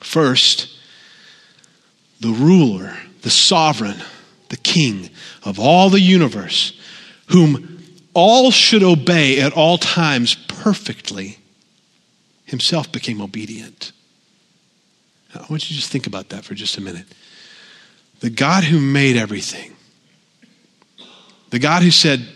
First, 0.00 0.75
the 2.20 2.30
ruler, 2.30 2.96
the 3.22 3.30
sovereign, 3.30 3.96
the 4.48 4.56
king 4.56 5.10
of 5.44 5.58
all 5.58 5.90
the 5.90 6.00
universe, 6.00 6.78
whom 7.28 7.82
all 8.14 8.50
should 8.50 8.82
obey 8.82 9.40
at 9.40 9.52
all 9.52 9.78
times 9.78 10.34
perfectly, 10.34 11.38
himself 12.44 12.90
became 12.90 13.20
obedient. 13.20 13.92
I 15.34 15.40
want 15.50 15.68
you 15.68 15.68
to 15.68 15.74
just 15.74 15.90
think 15.90 16.06
about 16.06 16.30
that 16.30 16.44
for 16.44 16.54
just 16.54 16.78
a 16.78 16.80
minute. 16.80 17.06
The 18.20 18.30
God 18.30 18.64
who 18.64 18.80
made 18.80 19.16
everything, 19.16 19.76
the 21.50 21.58
God 21.58 21.82
who 21.82 21.90
said 21.90 22.26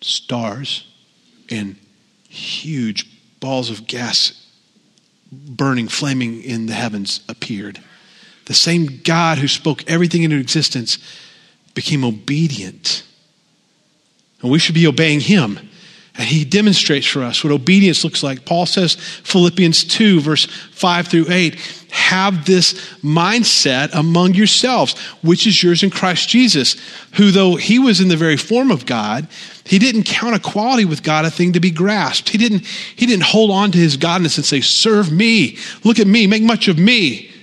stars 0.00 0.86
and 1.50 1.76
huge 2.28 3.06
balls 3.40 3.70
of 3.70 3.86
gas 3.86 4.40
burning, 5.30 5.88
flaming 5.88 6.42
in 6.42 6.66
the 6.66 6.72
heavens 6.72 7.20
appeared. 7.28 7.82
The 8.46 8.54
same 8.54 9.00
God 9.04 9.38
who 9.38 9.48
spoke 9.48 9.88
everything 9.90 10.22
into 10.22 10.36
existence 10.36 10.98
became 11.74 12.04
obedient. 12.04 13.04
And 14.42 14.50
we 14.50 14.58
should 14.58 14.74
be 14.74 14.86
obeying 14.86 15.20
him. 15.20 15.58
And 16.16 16.28
he 16.28 16.44
demonstrates 16.44 17.06
for 17.06 17.22
us 17.22 17.42
what 17.42 17.52
obedience 17.52 18.04
looks 18.04 18.22
like. 18.22 18.44
Paul 18.44 18.66
says, 18.66 18.94
Philippians 18.94 19.82
2, 19.84 20.20
verse 20.20 20.44
5 20.44 21.08
through 21.08 21.26
8, 21.28 21.56
have 21.90 22.44
this 22.44 22.74
mindset 23.02 23.92
among 23.92 24.34
yourselves, 24.34 24.96
which 25.22 25.44
is 25.46 25.60
yours 25.60 25.82
in 25.82 25.90
Christ 25.90 26.28
Jesus, 26.28 26.76
who, 27.14 27.32
though 27.32 27.56
he 27.56 27.80
was 27.80 28.00
in 28.00 28.08
the 28.08 28.16
very 28.16 28.36
form 28.36 28.70
of 28.70 28.86
God, 28.86 29.26
he 29.64 29.80
didn't 29.80 30.04
count 30.04 30.36
equality 30.36 30.84
with 30.84 31.02
God 31.02 31.24
a 31.24 31.30
thing 31.30 31.54
to 31.54 31.60
be 31.60 31.72
grasped. 31.72 32.28
He 32.28 32.38
didn't, 32.38 32.64
he 32.66 33.06
didn't 33.06 33.24
hold 33.24 33.50
on 33.50 33.72
to 33.72 33.78
his 33.78 33.96
godness 33.96 34.36
and 34.36 34.44
say, 34.44 34.60
Serve 34.60 35.10
me, 35.10 35.58
look 35.82 35.98
at 35.98 36.06
me, 36.06 36.28
make 36.28 36.42
much 36.42 36.68
of 36.68 36.78
me. 36.78 37.33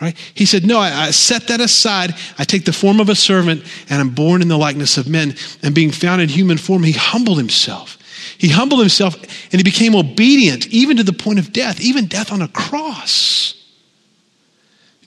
Right? 0.00 0.16
He 0.34 0.46
said, 0.46 0.64
No, 0.64 0.78
I, 0.78 1.06
I, 1.06 1.10
set 1.10 1.48
that 1.48 1.60
aside. 1.60 2.14
I 2.38 2.44
take 2.44 2.64
the 2.64 2.72
form 2.72 3.00
of 3.00 3.08
a 3.08 3.16
servant 3.16 3.64
and 3.90 4.00
I'm 4.00 4.10
born 4.10 4.42
in 4.42 4.48
the 4.48 4.56
likeness 4.56 4.96
of 4.96 5.08
men. 5.08 5.34
And 5.62 5.74
being 5.74 5.90
found 5.90 6.22
in 6.22 6.28
human 6.28 6.56
form, 6.56 6.84
he 6.84 6.92
humbled 6.92 7.38
himself. 7.38 7.98
He 8.38 8.48
humbled 8.48 8.80
himself 8.80 9.16
and 9.16 9.58
he 9.58 9.64
became 9.64 9.96
obedient, 9.96 10.68
even 10.68 10.98
to 10.98 11.02
the 11.02 11.12
point 11.12 11.40
of 11.40 11.52
death, 11.52 11.80
even 11.80 12.06
death 12.06 12.30
on 12.30 12.42
a 12.42 12.48
cross. 12.48 13.54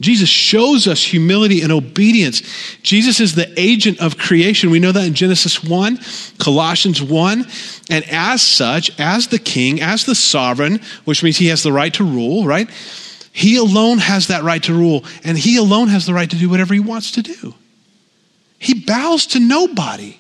Jesus 0.02 0.30
shows 0.30 0.88
us 0.88 1.04
humility 1.04 1.62
and 1.62 1.72
obedience. 1.72 2.42
Jesus 2.82 3.20
is 3.20 3.36
the 3.36 3.54
agent 3.56 4.02
of 4.02 4.18
creation. 4.18 4.72
We 4.72 4.80
know 4.80 4.92
that 4.92 5.06
in 5.06 5.14
Genesis 5.14 5.64
1, 5.64 6.00
Colossians 6.40 7.02
1. 7.02 7.46
And 7.92 8.04
as 8.10 8.42
such, 8.42 9.00
as 9.00 9.28
the 9.28 9.38
king, 9.38 9.80
as 9.80 10.06
the 10.06 10.16
sovereign, 10.16 10.82
which 11.06 11.24
means 11.24 11.38
he 11.38 11.48
has 11.48 11.62
the 11.62 11.72
right 11.72 11.94
to 11.94 12.04
rule, 12.04 12.46
right? 12.46 12.68
He 13.32 13.56
alone 13.56 14.00
has 14.00 14.28
that 14.28 14.44
right 14.44 14.62
to 14.64 14.74
rule, 14.74 15.06
and 15.24 15.38
he 15.38 15.58
alone 15.58 15.88
has 15.88 16.06
the 16.06 16.14
right 16.14 16.30
to 16.30 16.36
do 16.36 16.50
whatever 16.50 16.74
he 16.74 16.80
wants 16.80 17.12
to 17.12 17.22
do. 17.22 17.56
He 18.60 18.74
bows 18.74 19.26
to 19.28 19.40
nobody, 19.40 20.20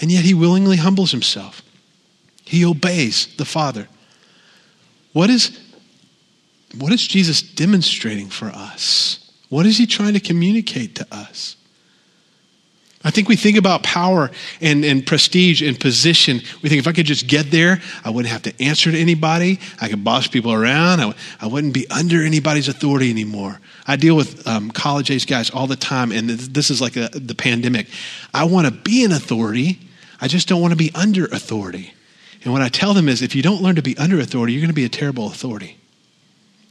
and 0.00 0.12
yet 0.12 0.24
he 0.24 0.34
willingly 0.34 0.76
humbles 0.76 1.10
himself. 1.10 1.62
He 2.44 2.64
obeys 2.64 3.26
the 3.36 3.44
Father. 3.44 3.88
What 5.12 5.30
is, 5.30 5.58
what 6.76 6.92
is 6.92 7.06
Jesus 7.06 7.42
demonstrating 7.42 8.28
for 8.28 8.46
us? 8.46 9.30
What 9.48 9.66
is 9.66 9.78
he 9.78 9.86
trying 9.86 10.14
to 10.14 10.20
communicate 10.20 10.94
to 10.96 11.06
us? 11.10 11.56
I 13.02 13.10
think 13.10 13.28
we 13.28 13.36
think 13.36 13.56
about 13.56 13.82
power 13.82 14.30
and, 14.60 14.84
and 14.84 15.06
prestige 15.06 15.62
and 15.62 15.80
position. 15.80 16.40
We 16.62 16.68
think 16.68 16.80
if 16.80 16.86
I 16.86 16.92
could 16.92 17.06
just 17.06 17.26
get 17.26 17.50
there, 17.50 17.80
I 18.04 18.10
wouldn't 18.10 18.30
have 18.30 18.42
to 18.42 18.62
answer 18.62 18.92
to 18.92 18.98
anybody. 18.98 19.58
I 19.80 19.88
could 19.88 20.04
boss 20.04 20.26
people 20.26 20.52
around. 20.52 21.00
I, 21.00 21.14
I 21.40 21.46
wouldn't 21.46 21.72
be 21.72 21.88
under 21.88 22.22
anybody's 22.22 22.68
authority 22.68 23.08
anymore. 23.08 23.58
I 23.86 23.96
deal 23.96 24.16
with 24.16 24.46
um, 24.46 24.70
college 24.70 25.10
age 25.10 25.26
guys 25.26 25.48
all 25.48 25.66
the 25.66 25.76
time, 25.76 26.12
and 26.12 26.28
this 26.28 26.70
is 26.70 26.82
like 26.82 26.96
a, 26.96 27.08
the 27.14 27.34
pandemic. 27.34 27.86
I 28.34 28.44
want 28.44 28.66
to 28.66 28.72
be 28.72 29.02
an 29.04 29.12
authority, 29.12 29.80
I 30.20 30.28
just 30.28 30.46
don't 30.46 30.60
want 30.60 30.72
to 30.72 30.76
be 30.76 30.90
under 30.94 31.24
authority. 31.24 31.94
And 32.44 32.52
what 32.52 32.60
I 32.60 32.68
tell 32.68 32.92
them 32.92 33.08
is 33.08 33.22
if 33.22 33.34
you 33.34 33.42
don't 33.42 33.62
learn 33.62 33.76
to 33.76 33.82
be 33.82 33.96
under 33.96 34.20
authority, 34.20 34.52
you're 34.52 34.60
going 34.60 34.68
to 34.68 34.74
be 34.74 34.84
a 34.84 34.90
terrible 34.90 35.26
authority. 35.26 35.78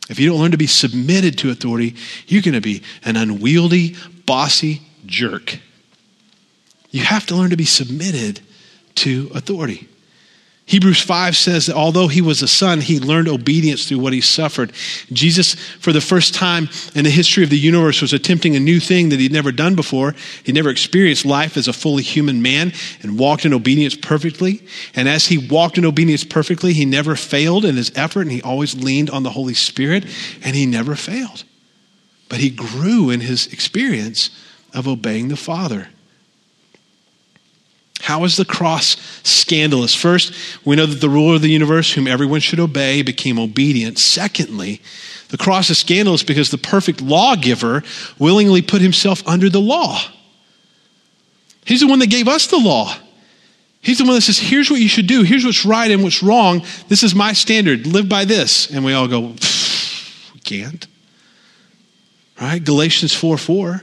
If 0.10 0.20
you 0.20 0.30
don't 0.30 0.40
learn 0.40 0.52
to 0.52 0.58
be 0.58 0.68
submitted 0.68 1.40
to 1.40 1.50
authority, 1.50 1.96
you're 2.28 2.44
going 2.44 2.54
to 2.54 2.62
be 2.62 2.84
an 3.04 3.18
unwieldy, 3.18 3.96
bossy 4.26 4.82
jerk. 5.08 5.60
You 6.92 7.02
have 7.02 7.26
to 7.28 7.36
learn 7.36 7.52
to 7.52 7.58
be 7.58 7.66
submitted 7.66 8.42
to 8.96 9.32
authority. 9.34 9.88
Hebrews 10.70 11.02
5 11.02 11.36
says 11.36 11.66
that 11.66 11.76
although 11.76 12.08
he 12.08 12.22
was 12.22 12.44
a 12.44 12.48
son, 12.48 12.80
he 12.80 13.00
learned 13.00 13.28
obedience 13.28 13.88
through 13.88 13.98
what 13.98 14.14
he 14.14 14.22
suffered. 14.22 14.72
Jesus, 15.12 15.56
for 15.56 15.92
the 15.92 16.00
first 16.00 16.36
time 16.36 16.70
in 16.94 17.06
the 17.06 17.10
history 17.10 17.44
of 17.44 17.50
the 17.50 17.58
universe, 17.58 18.04
was 18.04 18.14
attempting 18.14 18.56
a 18.56 18.60
new 18.60 18.80
thing 18.80 19.10
that 19.10 19.20
he'd 19.20 19.32
never 19.32 19.52
done 19.52 19.74
before. 19.74 20.14
He 20.44 20.52
never 20.52 20.70
experienced 20.70 21.26
life 21.26 21.58
as 21.58 21.68
a 21.68 21.74
fully 21.74 22.04
human 22.04 22.44
man 22.44 22.72
and 23.02 23.18
walked 23.18 23.46
in 23.46 23.54
obedience 23.54 23.96
perfectly. 23.96 24.62
And 24.94 25.10
as 25.10 25.26
he 25.26 25.40
walked 25.40 25.80
in 25.80 25.86
obedience 25.86 26.24
perfectly, 26.24 26.74
he 26.74 26.86
never 26.86 27.16
failed 27.16 27.66
in 27.66 27.76
his 27.76 27.92
effort 27.96 28.22
and 28.22 28.32
he 28.32 28.44
always 28.44 28.76
leaned 28.76 29.10
on 29.10 29.24
the 29.24 29.32
Holy 29.32 29.56
Spirit 29.56 30.06
and 30.44 30.56
he 30.56 30.68
never 30.68 30.94
failed. 30.94 31.46
But 32.30 32.42
he 32.42 32.52
grew 32.52 33.10
in 33.10 33.22
his 33.22 33.48
experience 33.48 34.30
of 34.76 34.88
obeying 34.88 35.30
the 35.30 35.36
Father. 35.36 35.88
How 38.02 38.24
is 38.24 38.38
the 38.38 38.46
cross 38.46 38.96
scandalous? 39.24 39.94
First, 39.94 40.34
we 40.66 40.76
know 40.76 40.86
that 40.86 41.02
the 41.02 41.10
ruler 41.10 41.36
of 41.36 41.42
the 41.42 41.50
universe, 41.50 41.94
whom 41.94 42.08
everyone 42.08 42.40
should 42.40 42.60
obey, 42.60 43.02
became 43.02 43.38
obedient. 43.38 44.00
Secondly, 44.00 44.82
the 45.30 45.38
cross 45.38 45.70
is 45.70 45.80
scandalous 45.80 46.24
because 46.24 46.50
the 46.50 46.58
perfect 46.58 47.02
lawgiver 47.02 47.84
willingly 48.18 48.62
put 48.62 48.82
himself 48.82 49.26
under 49.28 49.50
the 49.50 49.62
law. 49.62 50.00
He's 51.66 51.82
the 51.82 51.88
one 51.88 52.00
that 52.00 52.10
gave 52.10 52.28
us 52.28 52.48
the 52.48 52.58
law. 52.58 52.96
He's 53.82 54.00
the 54.00 54.06
one 54.06 54.16
that 54.16 54.22
says, 54.22 54.40
here's 54.40 54.70
what 54.72 54.82
you 54.82 54.88
should 54.88 55.08
do. 55.08 55.24
Here's 55.24 55.46
what's 55.46 55.66
right 55.66 55.90
and 55.92 56.04
what's 56.04 56.24
wrong. 56.24 56.64
This 56.88 57.04
is 57.04 57.14
my 57.14 57.34
standard. 57.34 57.86
Live 57.86 58.10
by 58.10 58.26
this. 58.26 58.70
And 58.72 58.84
we 58.84 58.94
all 58.94 59.08
go, 59.08 59.36
we 60.34 60.40
can't. 60.44 60.88
Right? 62.42 62.64
Galatians 62.64 63.14
4 63.14 63.38
4. 63.38 63.82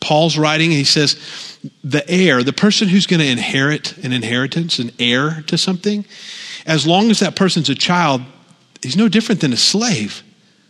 Paul's 0.00 0.36
writing, 0.36 0.70
he 0.70 0.84
says, 0.84 1.53
the 1.82 2.08
heir, 2.08 2.42
the 2.42 2.52
person 2.52 2.88
who's 2.88 3.06
going 3.06 3.20
to 3.20 3.26
inherit 3.26 3.96
an 3.98 4.12
inheritance, 4.12 4.78
an 4.78 4.90
heir 4.98 5.42
to 5.46 5.56
something, 5.56 6.04
as 6.66 6.86
long 6.86 7.10
as 7.10 7.20
that 7.20 7.36
person's 7.36 7.68
a 7.68 7.74
child, 7.74 8.22
he's 8.82 8.96
no 8.96 9.08
different 9.08 9.40
than 9.40 9.52
a 9.52 9.56
slave, 9.56 10.22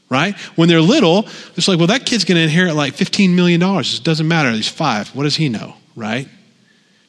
right? 0.08 0.36
When 0.56 0.68
they're 0.68 0.80
little, 0.80 1.26
it's 1.56 1.68
like, 1.68 1.78
well, 1.78 1.88
that 1.88 2.06
kid's 2.06 2.24
going 2.24 2.36
to 2.36 2.42
inherit 2.42 2.74
like 2.74 2.94
$15 2.94 3.34
million. 3.34 3.62
It 3.62 4.00
doesn't 4.02 4.28
matter. 4.28 4.50
He's 4.50 4.68
five. 4.68 5.08
What 5.14 5.24
does 5.24 5.36
he 5.36 5.48
know, 5.48 5.74
right? 5.96 6.28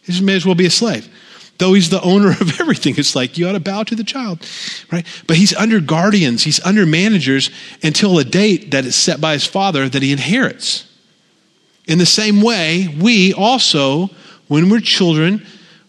He 0.02 0.12
just 0.12 0.24
may 0.24 0.36
as 0.36 0.46
well 0.46 0.56
be 0.56 0.66
a 0.66 0.72
slave. 0.72 1.10
Though 1.58 1.74
he's 1.74 1.90
the 1.90 2.02
owner 2.02 2.32
of 2.32 2.60
everything, 2.60 2.96
it's 2.98 3.16
like 3.16 3.38
you 3.38 3.48
ought 3.48 3.54
to 3.54 3.60
bow 3.60 3.84
to 3.84 3.96
the 3.96 4.04
child, 4.04 4.46
right? 4.92 5.06
But 5.28 5.38
he's 5.38 5.54
under 5.56 5.80
guardians, 5.80 6.44
he's 6.44 6.64
under 6.66 6.86
managers 6.86 7.50
until 7.82 8.18
a 8.20 8.24
date 8.24 8.72
that 8.72 8.86
is 8.86 8.96
set 8.96 9.22
by 9.22 9.34
his 9.34 9.46
father 9.46 9.88
that 9.88 10.02
he 10.02 10.12
inherits. 10.12 10.86
In 11.88 12.00
the 12.00 12.06
same 12.06 12.42
way, 12.42 12.88
we 13.00 13.34
also, 13.34 14.10
when 14.48 14.70
we're 14.70 14.80
children, 14.80 15.46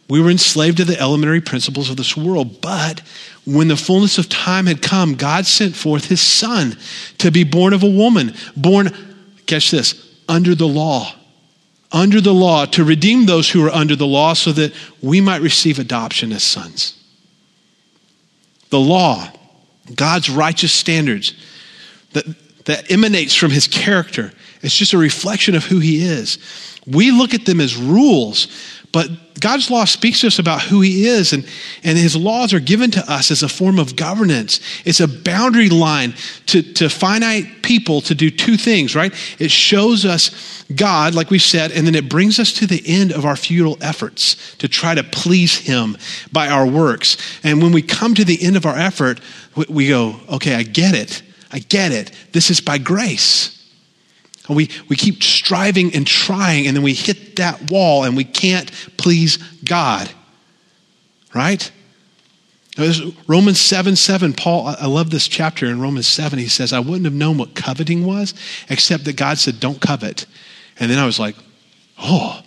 we 0.08 0.20
were 0.20 0.30
enslaved 0.30 0.76
to 0.76 0.84
the 0.84 1.00
elementary 1.00 1.40
principles 1.40 1.90
of 1.90 1.96
this 1.96 2.16
world. 2.16 2.60
But 2.60 3.00
when 3.44 3.68
the 3.68 3.76
fullness 3.76 4.18
of 4.18 4.28
time 4.28 4.66
had 4.66 4.82
come, 4.82 5.14
God 5.14 5.46
sent 5.46 5.74
forth 5.74 6.06
his 6.06 6.20
son 6.20 6.76
to 7.18 7.30
be 7.30 7.44
born 7.44 7.72
of 7.72 7.82
a 7.82 7.90
woman, 7.90 8.34
born, 8.56 8.90
catch 9.46 9.70
this, 9.70 9.94
under 10.28 10.54
the 10.54 10.68
law. 10.68 11.12
Under 11.92 12.20
the 12.20 12.34
law, 12.34 12.66
to 12.66 12.84
redeem 12.84 13.26
those 13.26 13.48
who 13.48 13.64
are 13.64 13.70
under 13.70 13.96
the 13.96 14.06
law 14.06 14.34
so 14.34 14.52
that 14.52 14.74
we 15.00 15.20
might 15.20 15.40
receive 15.40 15.78
adoption 15.78 16.32
as 16.32 16.42
sons. 16.42 17.00
The 18.70 18.80
law, 18.80 19.30
God's 19.94 20.28
righteous 20.28 20.72
standards 20.72 21.32
that, 22.12 22.26
that 22.64 22.90
emanates 22.90 23.34
from 23.34 23.52
his 23.52 23.68
character 23.68 24.32
it's 24.66 24.76
just 24.76 24.94
a 24.94 24.98
reflection 24.98 25.54
of 25.54 25.64
who 25.64 25.78
he 25.78 26.04
is. 26.04 26.38
We 26.88 27.12
look 27.12 27.34
at 27.34 27.46
them 27.46 27.60
as 27.60 27.76
rules, 27.76 28.48
but 28.90 29.08
God's 29.38 29.70
law 29.70 29.84
speaks 29.84 30.22
to 30.22 30.26
us 30.26 30.40
about 30.40 30.60
who 30.60 30.80
he 30.80 31.06
is, 31.06 31.32
and, 31.32 31.46
and 31.84 31.96
his 31.96 32.16
laws 32.16 32.52
are 32.52 32.58
given 32.58 32.90
to 32.90 33.12
us 33.12 33.30
as 33.30 33.44
a 33.44 33.48
form 33.48 33.78
of 33.78 33.94
governance. 33.94 34.60
It's 34.84 34.98
a 34.98 35.06
boundary 35.06 35.68
line 35.68 36.14
to, 36.46 36.62
to 36.74 36.88
finite 36.88 37.62
people 37.62 38.00
to 38.02 38.14
do 38.16 38.28
two 38.28 38.56
things, 38.56 38.96
right? 38.96 39.12
It 39.38 39.52
shows 39.52 40.04
us 40.04 40.64
God, 40.74 41.14
like 41.14 41.30
we 41.30 41.38
said, 41.38 41.70
and 41.70 41.86
then 41.86 41.94
it 41.94 42.08
brings 42.08 42.40
us 42.40 42.52
to 42.54 42.66
the 42.66 42.82
end 42.86 43.12
of 43.12 43.24
our 43.24 43.36
futile 43.36 43.78
efforts 43.80 44.56
to 44.56 44.66
try 44.66 44.96
to 44.96 45.04
please 45.04 45.56
him 45.56 45.96
by 46.32 46.48
our 46.48 46.66
works. 46.66 47.16
And 47.44 47.62
when 47.62 47.70
we 47.70 47.82
come 47.82 48.14
to 48.14 48.24
the 48.24 48.42
end 48.42 48.56
of 48.56 48.66
our 48.66 48.76
effort, 48.76 49.20
we 49.68 49.86
go, 49.86 50.16
okay, 50.28 50.56
I 50.56 50.64
get 50.64 50.96
it. 50.96 51.22
I 51.52 51.60
get 51.60 51.92
it. 51.92 52.10
This 52.32 52.50
is 52.50 52.60
by 52.60 52.78
grace. 52.78 53.55
And 54.48 54.56
we, 54.56 54.70
we 54.88 54.96
keep 54.96 55.22
striving 55.22 55.94
and 55.94 56.06
trying, 56.06 56.66
and 56.66 56.76
then 56.76 56.84
we 56.84 56.94
hit 56.94 57.36
that 57.36 57.70
wall 57.70 58.04
and 58.04 58.16
we 58.16 58.24
can't 58.24 58.70
please 58.96 59.38
God. 59.64 60.10
Right? 61.34 61.70
Romans 63.26 63.60
7 63.60 63.96
7, 63.96 64.34
Paul, 64.34 64.66
I 64.78 64.86
love 64.86 65.10
this 65.10 65.28
chapter 65.28 65.66
in 65.66 65.80
Romans 65.80 66.06
7. 66.06 66.38
He 66.38 66.48
says, 66.48 66.72
I 66.72 66.80
wouldn't 66.80 67.06
have 67.06 67.14
known 67.14 67.38
what 67.38 67.54
coveting 67.54 68.04
was, 68.04 68.34
except 68.68 69.04
that 69.06 69.16
God 69.16 69.38
said, 69.38 69.60
Don't 69.60 69.80
covet. 69.80 70.26
And 70.78 70.90
then 70.90 70.98
I 70.98 71.06
was 71.06 71.18
like, 71.18 71.36
Oh, 71.98 72.42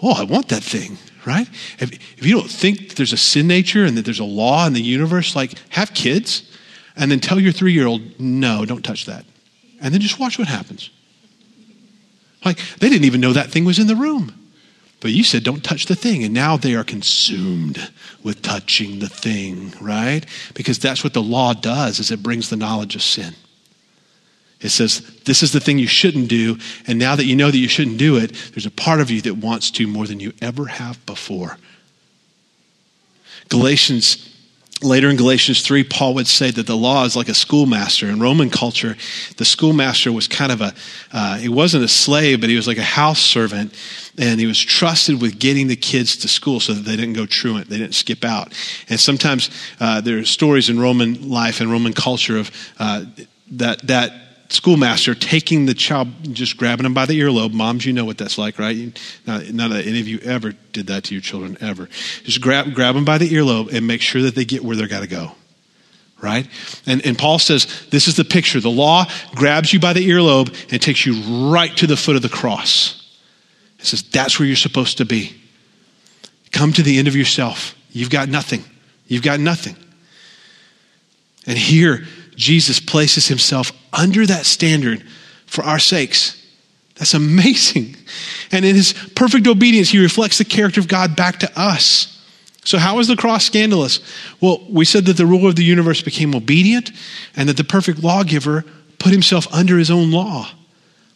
oh, 0.00 0.12
I 0.12 0.22
want 0.22 0.48
that 0.48 0.62
thing, 0.62 0.98
right? 1.24 1.48
If, 1.80 1.92
if 1.92 2.24
you 2.24 2.36
don't 2.36 2.50
think 2.50 2.94
there's 2.94 3.12
a 3.12 3.16
sin 3.16 3.48
nature 3.48 3.84
and 3.84 3.98
that 3.98 4.04
there's 4.04 4.20
a 4.20 4.24
law 4.24 4.66
in 4.66 4.72
the 4.72 4.80
universe, 4.80 5.34
like 5.34 5.54
have 5.70 5.94
kids 5.94 6.56
and 6.94 7.10
then 7.10 7.18
tell 7.18 7.40
your 7.40 7.52
three 7.52 7.72
year 7.72 7.88
old, 7.88 8.20
No, 8.20 8.64
don't 8.64 8.84
touch 8.84 9.06
that. 9.06 9.24
And 9.80 9.92
then 9.92 10.00
just 10.00 10.20
watch 10.20 10.38
what 10.38 10.46
happens. 10.46 10.90
Like, 12.46 12.60
they 12.78 12.88
didn't 12.88 13.04
even 13.04 13.20
know 13.20 13.32
that 13.32 13.50
thing 13.50 13.64
was 13.64 13.78
in 13.78 13.88
the 13.88 13.96
room. 13.96 14.32
But 15.00 15.10
you 15.10 15.24
said, 15.24 15.42
don't 15.42 15.62
touch 15.62 15.86
the 15.86 15.96
thing. 15.96 16.24
And 16.24 16.32
now 16.32 16.56
they 16.56 16.74
are 16.74 16.84
consumed 16.84 17.90
with 18.22 18.40
touching 18.40 19.00
the 19.00 19.08
thing, 19.08 19.74
right? 19.80 20.24
Because 20.54 20.78
that's 20.78 21.04
what 21.04 21.12
the 21.12 21.22
law 21.22 21.52
does, 21.52 21.98
is 21.98 22.10
it 22.10 22.22
brings 22.22 22.48
the 22.48 22.56
knowledge 22.56 22.94
of 22.94 23.02
sin. 23.02 23.34
It 24.60 24.70
says, 24.70 25.00
this 25.24 25.42
is 25.42 25.52
the 25.52 25.60
thing 25.60 25.78
you 25.78 25.86
shouldn't 25.86 26.28
do. 26.28 26.56
And 26.86 26.98
now 26.98 27.16
that 27.16 27.26
you 27.26 27.36
know 27.36 27.50
that 27.50 27.58
you 27.58 27.68
shouldn't 27.68 27.98
do 27.98 28.16
it, 28.16 28.32
there's 28.52 28.64
a 28.64 28.70
part 28.70 29.00
of 29.00 29.10
you 29.10 29.20
that 29.22 29.34
wants 29.34 29.70
to 29.72 29.86
more 29.86 30.06
than 30.06 30.20
you 30.20 30.32
ever 30.40 30.66
have 30.66 31.04
before. 31.04 31.58
Galatians 33.48 34.35
Later 34.82 35.08
in 35.08 35.16
Galatians 35.16 35.62
3, 35.62 35.84
Paul 35.84 36.12
would 36.14 36.26
say 36.26 36.50
that 36.50 36.66
the 36.66 36.76
law 36.76 37.04
is 37.04 37.16
like 37.16 37.30
a 37.30 37.34
schoolmaster. 37.34 38.08
In 38.08 38.20
Roman 38.20 38.50
culture, 38.50 38.94
the 39.38 39.44
schoolmaster 39.46 40.12
was 40.12 40.28
kind 40.28 40.52
of 40.52 40.60
a, 40.60 40.74
uh, 41.12 41.38
he 41.38 41.48
wasn't 41.48 41.82
a 41.82 41.88
slave, 41.88 42.42
but 42.42 42.50
he 42.50 42.56
was 42.56 42.66
like 42.66 42.76
a 42.76 42.82
house 42.82 43.20
servant. 43.20 43.74
And 44.18 44.38
he 44.38 44.44
was 44.44 44.60
trusted 44.60 45.22
with 45.22 45.38
getting 45.38 45.68
the 45.68 45.76
kids 45.76 46.16
to 46.18 46.28
school 46.28 46.60
so 46.60 46.74
that 46.74 46.84
they 46.84 46.94
didn't 46.94 47.14
go 47.14 47.24
truant, 47.24 47.70
they 47.70 47.78
didn't 47.78 47.94
skip 47.94 48.22
out. 48.22 48.52
And 48.90 49.00
sometimes 49.00 49.48
uh, 49.80 50.02
there 50.02 50.18
are 50.18 50.24
stories 50.26 50.68
in 50.68 50.78
Roman 50.78 51.30
life 51.30 51.62
and 51.62 51.70
Roman 51.72 51.94
culture 51.94 52.36
of 52.36 52.50
uh, 52.78 53.06
that, 53.52 53.86
that 53.86 54.25
schoolmaster 54.48 55.14
taking 55.14 55.66
the 55.66 55.74
child, 55.74 56.08
just 56.32 56.56
grabbing 56.56 56.84
them 56.84 56.94
by 56.94 57.06
the 57.06 57.18
earlobe. 57.20 57.52
Moms, 57.52 57.84
you 57.84 57.92
know 57.92 58.04
what 58.04 58.18
that's 58.18 58.38
like, 58.38 58.58
right? 58.58 58.98
Not, 59.26 59.50
not 59.52 59.70
that 59.70 59.86
any 59.86 60.00
of 60.00 60.08
you 60.08 60.18
ever 60.20 60.52
did 60.72 60.86
that 60.88 61.04
to 61.04 61.14
your 61.14 61.22
children, 61.22 61.56
ever. 61.60 61.88
Just 62.22 62.40
grab, 62.40 62.74
grab 62.74 62.94
them 62.94 63.04
by 63.04 63.18
the 63.18 63.28
earlobe 63.28 63.72
and 63.72 63.86
make 63.86 64.00
sure 64.00 64.22
that 64.22 64.34
they 64.34 64.44
get 64.44 64.64
where 64.64 64.76
they're 64.76 64.88
got 64.88 65.00
to 65.00 65.06
go. 65.06 65.32
Right? 66.22 66.48
And, 66.86 67.04
and 67.04 67.18
Paul 67.18 67.38
says 67.38 67.66
this 67.90 68.08
is 68.08 68.16
the 68.16 68.24
picture. 68.24 68.58
The 68.58 68.70
law 68.70 69.04
grabs 69.34 69.72
you 69.72 69.78
by 69.78 69.92
the 69.92 70.08
earlobe 70.08 70.72
and 70.72 70.80
takes 70.80 71.04
you 71.04 71.50
right 71.52 71.76
to 71.76 71.86
the 71.86 71.96
foot 71.96 72.16
of 72.16 72.22
the 72.22 72.28
cross. 72.28 73.02
It 73.78 73.84
says 73.84 74.02
that's 74.02 74.38
where 74.38 74.46
you're 74.46 74.56
supposed 74.56 74.98
to 74.98 75.04
be. 75.04 75.36
Come 76.52 76.72
to 76.72 76.82
the 76.82 76.98
end 76.98 77.06
of 77.06 77.14
yourself. 77.14 77.74
You've 77.90 78.10
got 78.10 78.28
nothing. 78.28 78.64
You've 79.06 79.22
got 79.22 79.40
nothing. 79.40 79.76
And 81.46 81.56
here, 81.56 82.04
Jesus 82.36 82.78
places 82.78 83.26
himself 83.28 83.72
under 83.92 84.26
that 84.26 84.46
standard 84.46 85.02
for 85.46 85.64
our 85.64 85.78
sakes. 85.78 86.42
That's 86.96 87.14
amazing. 87.14 87.96
And 88.52 88.64
in 88.64 88.74
his 88.74 88.92
perfect 89.14 89.46
obedience, 89.46 89.90
he 89.90 89.98
reflects 89.98 90.38
the 90.38 90.44
character 90.44 90.80
of 90.80 90.88
God 90.88 91.16
back 91.16 91.40
to 91.40 91.60
us. 91.60 92.12
So, 92.64 92.78
how 92.78 92.98
is 92.98 93.06
the 93.06 93.16
cross 93.16 93.44
scandalous? 93.44 94.00
Well, 94.40 94.64
we 94.68 94.84
said 94.84 95.04
that 95.06 95.16
the 95.16 95.26
ruler 95.26 95.50
of 95.50 95.56
the 95.56 95.64
universe 95.64 96.02
became 96.02 96.34
obedient 96.34 96.90
and 97.36 97.48
that 97.48 97.56
the 97.56 97.64
perfect 97.64 98.02
lawgiver 98.02 98.64
put 98.98 99.12
himself 99.12 99.46
under 99.52 99.78
his 99.78 99.90
own 99.90 100.10
law. 100.10 100.48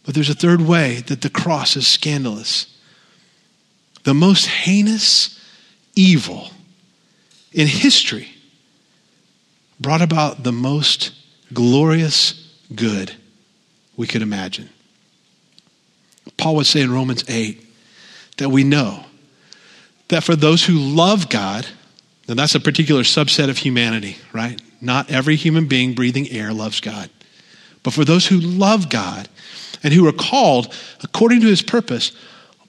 But 0.03 0.15
there's 0.15 0.29
a 0.29 0.35
third 0.35 0.61
way 0.61 1.03
that 1.07 1.21
the 1.21 1.29
cross 1.29 1.75
is 1.75 1.87
scandalous. 1.87 2.67
The 4.03 4.13
most 4.13 4.47
heinous 4.47 5.39
evil 5.95 6.51
in 7.51 7.67
history 7.67 8.30
brought 9.81 10.01
about 10.01 10.43
the 10.43 10.51
most 10.51 11.11
glorious 11.51 12.33
good 12.73 13.13
we 13.97 14.05
could 14.05 14.21
imagine. 14.21 14.69
Paul 16.37 16.55
would 16.57 16.67
say 16.67 16.81
in 16.81 16.93
Romans 16.93 17.23
8 17.27 17.65
that 18.37 18.49
we 18.49 18.63
know 18.63 19.05
that 20.09 20.23
for 20.23 20.35
those 20.35 20.65
who 20.65 20.73
love 20.73 21.29
God, 21.29 21.65
and 22.27 22.37
that's 22.37 22.55
a 22.55 22.59
particular 22.59 23.01
subset 23.01 23.49
of 23.49 23.57
humanity, 23.57 24.17
right? 24.31 24.61
Not 24.79 25.09
every 25.11 25.35
human 25.35 25.67
being 25.67 25.93
breathing 25.93 26.29
air 26.29 26.53
loves 26.53 26.79
God. 26.79 27.09
But 27.83 27.93
for 27.93 28.05
those 28.05 28.27
who 28.27 28.39
love 28.39 28.89
God 28.89 29.27
and 29.83 29.93
who 29.93 30.07
are 30.07 30.13
called 30.13 30.73
according 31.03 31.41
to 31.41 31.47
his 31.47 31.63
purpose, 31.63 32.11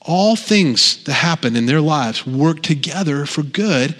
all 0.01 0.35
things 0.35 1.03
that 1.05 1.13
happen 1.13 1.57
in 1.57 1.67
their 1.67 1.81
lives 1.81 2.27
work 2.27 2.63
together 2.63 3.27
for 3.27 3.43
good 3.43 3.95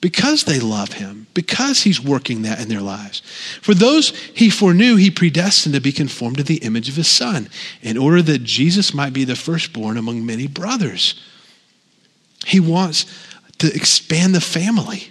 because 0.00 0.44
they 0.44 0.60
love 0.60 0.92
him, 0.92 1.26
because 1.34 1.82
he's 1.82 2.00
working 2.00 2.42
that 2.42 2.60
in 2.60 2.68
their 2.68 2.80
lives. 2.80 3.20
For 3.62 3.74
those 3.74 4.10
he 4.10 4.48
foreknew, 4.48 4.96
he 4.96 5.10
predestined 5.10 5.74
to 5.74 5.80
be 5.80 5.92
conformed 5.92 6.36
to 6.36 6.42
the 6.44 6.58
image 6.58 6.88
of 6.88 6.96
his 6.96 7.08
son, 7.08 7.48
in 7.82 7.98
order 7.98 8.22
that 8.22 8.44
Jesus 8.44 8.94
might 8.94 9.12
be 9.12 9.24
the 9.24 9.36
firstborn 9.36 9.96
among 9.96 10.24
many 10.24 10.46
brothers. 10.46 11.20
He 12.46 12.60
wants 12.60 13.06
to 13.58 13.74
expand 13.74 14.34
the 14.34 14.40
family, 14.40 15.08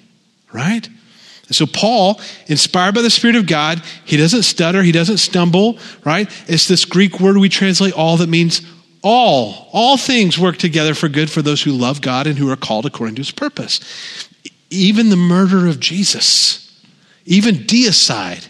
right? 0.53 0.87
And 0.87 1.55
so, 1.55 1.65
Paul, 1.65 2.19
inspired 2.47 2.95
by 2.95 3.01
the 3.01 3.09
Spirit 3.09 3.35
of 3.35 3.45
God, 3.45 3.81
he 4.05 4.15
doesn't 4.15 4.43
stutter, 4.43 4.83
he 4.83 4.91
doesn't 4.93 5.17
stumble, 5.17 5.79
right? 6.05 6.29
It's 6.47 6.67
this 6.67 6.85
Greek 6.85 7.19
word 7.19 7.37
we 7.37 7.49
translate 7.49 7.93
all 7.93 8.17
that 8.17 8.29
means 8.29 8.61
all. 9.01 9.69
All 9.73 9.97
things 9.97 10.39
work 10.39 10.57
together 10.57 10.93
for 10.93 11.07
good 11.09 11.29
for 11.29 11.41
those 11.41 11.61
who 11.61 11.71
love 11.71 12.01
God 12.01 12.25
and 12.25 12.37
who 12.37 12.49
are 12.49 12.57
called 12.57 12.85
according 12.85 13.15
to 13.15 13.21
his 13.21 13.31
purpose 13.31 14.26
even 14.69 15.09
the 15.09 15.15
murder 15.15 15.67
of 15.67 15.79
Jesus, 15.79 16.71
even 17.25 17.55
deicide, 17.55 18.47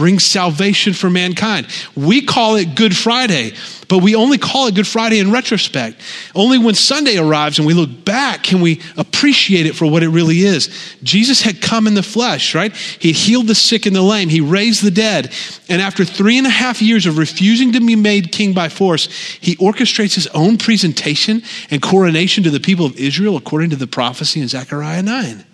brings 0.00 0.24
salvation 0.24 0.94
for 0.94 1.10
mankind. 1.10 1.66
We 1.94 2.22
call 2.22 2.56
it 2.56 2.74
Good 2.74 2.96
Friday, 2.96 3.52
but 3.86 3.98
we 3.98 4.14
only 4.14 4.38
call 4.38 4.66
it 4.66 4.74
Good 4.74 4.86
Friday 4.86 5.18
in 5.18 5.30
retrospect. 5.30 6.00
Only 6.34 6.56
when 6.56 6.74
Sunday 6.74 7.18
arrives 7.18 7.58
and 7.58 7.66
we 7.66 7.74
look 7.74 8.02
back 8.02 8.42
can 8.42 8.62
we 8.62 8.80
appreciate 8.96 9.66
it 9.66 9.76
for 9.76 9.84
what 9.84 10.02
it 10.02 10.08
really 10.08 10.38
is. 10.38 10.70
Jesus 11.02 11.42
had 11.42 11.60
come 11.60 11.86
in 11.86 11.92
the 11.92 12.02
flesh, 12.02 12.54
right? 12.54 12.74
He 12.74 13.12
healed 13.12 13.46
the 13.46 13.54
sick 13.54 13.84
and 13.84 13.94
the 13.94 14.00
lame, 14.00 14.30
he 14.30 14.40
raised 14.40 14.82
the 14.82 14.90
dead. 14.90 15.34
And 15.68 15.82
after 15.82 16.06
three 16.06 16.38
and 16.38 16.46
a 16.46 16.50
half 16.50 16.80
years 16.80 17.04
of 17.04 17.18
refusing 17.18 17.72
to 17.72 17.80
be 17.80 17.94
made 17.94 18.32
king 18.32 18.54
by 18.54 18.70
force, 18.70 19.04
he 19.38 19.56
orchestrates 19.56 20.14
his 20.14 20.28
own 20.28 20.56
presentation 20.56 21.42
and 21.70 21.82
coronation 21.82 22.42
to 22.44 22.50
the 22.50 22.58
people 22.58 22.86
of 22.86 22.96
Israel 22.96 23.36
according 23.36 23.68
to 23.68 23.76
the 23.76 23.86
prophecy 23.86 24.40
in 24.40 24.48
Zechariah 24.48 25.02
9. 25.02 25.44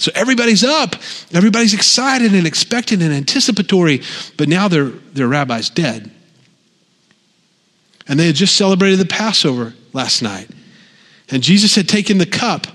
So 0.00 0.10
everybody's 0.14 0.64
up. 0.64 0.96
Everybody's 1.30 1.74
excited 1.74 2.32
and 2.32 2.46
expectant 2.46 3.02
and 3.02 3.12
anticipatory, 3.12 4.00
but 4.38 4.48
now 4.48 4.66
their, 4.66 4.86
their 4.86 5.28
rabbi's 5.28 5.68
dead. 5.68 6.10
And 8.08 8.18
they 8.18 8.26
had 8.26 8.34
just 8.34 8.56
celebrated 8.56 8.98
the 8.98 9.04
Passover 9.04 9.74
last 9.92 10.22
night. 10.22 10.48
And 11.28 11.42
Jesus 11.42 11.74
had 11.76 11.86
taken 11.86 12.16
the 12.16 12.24
cup, 12.24 12.66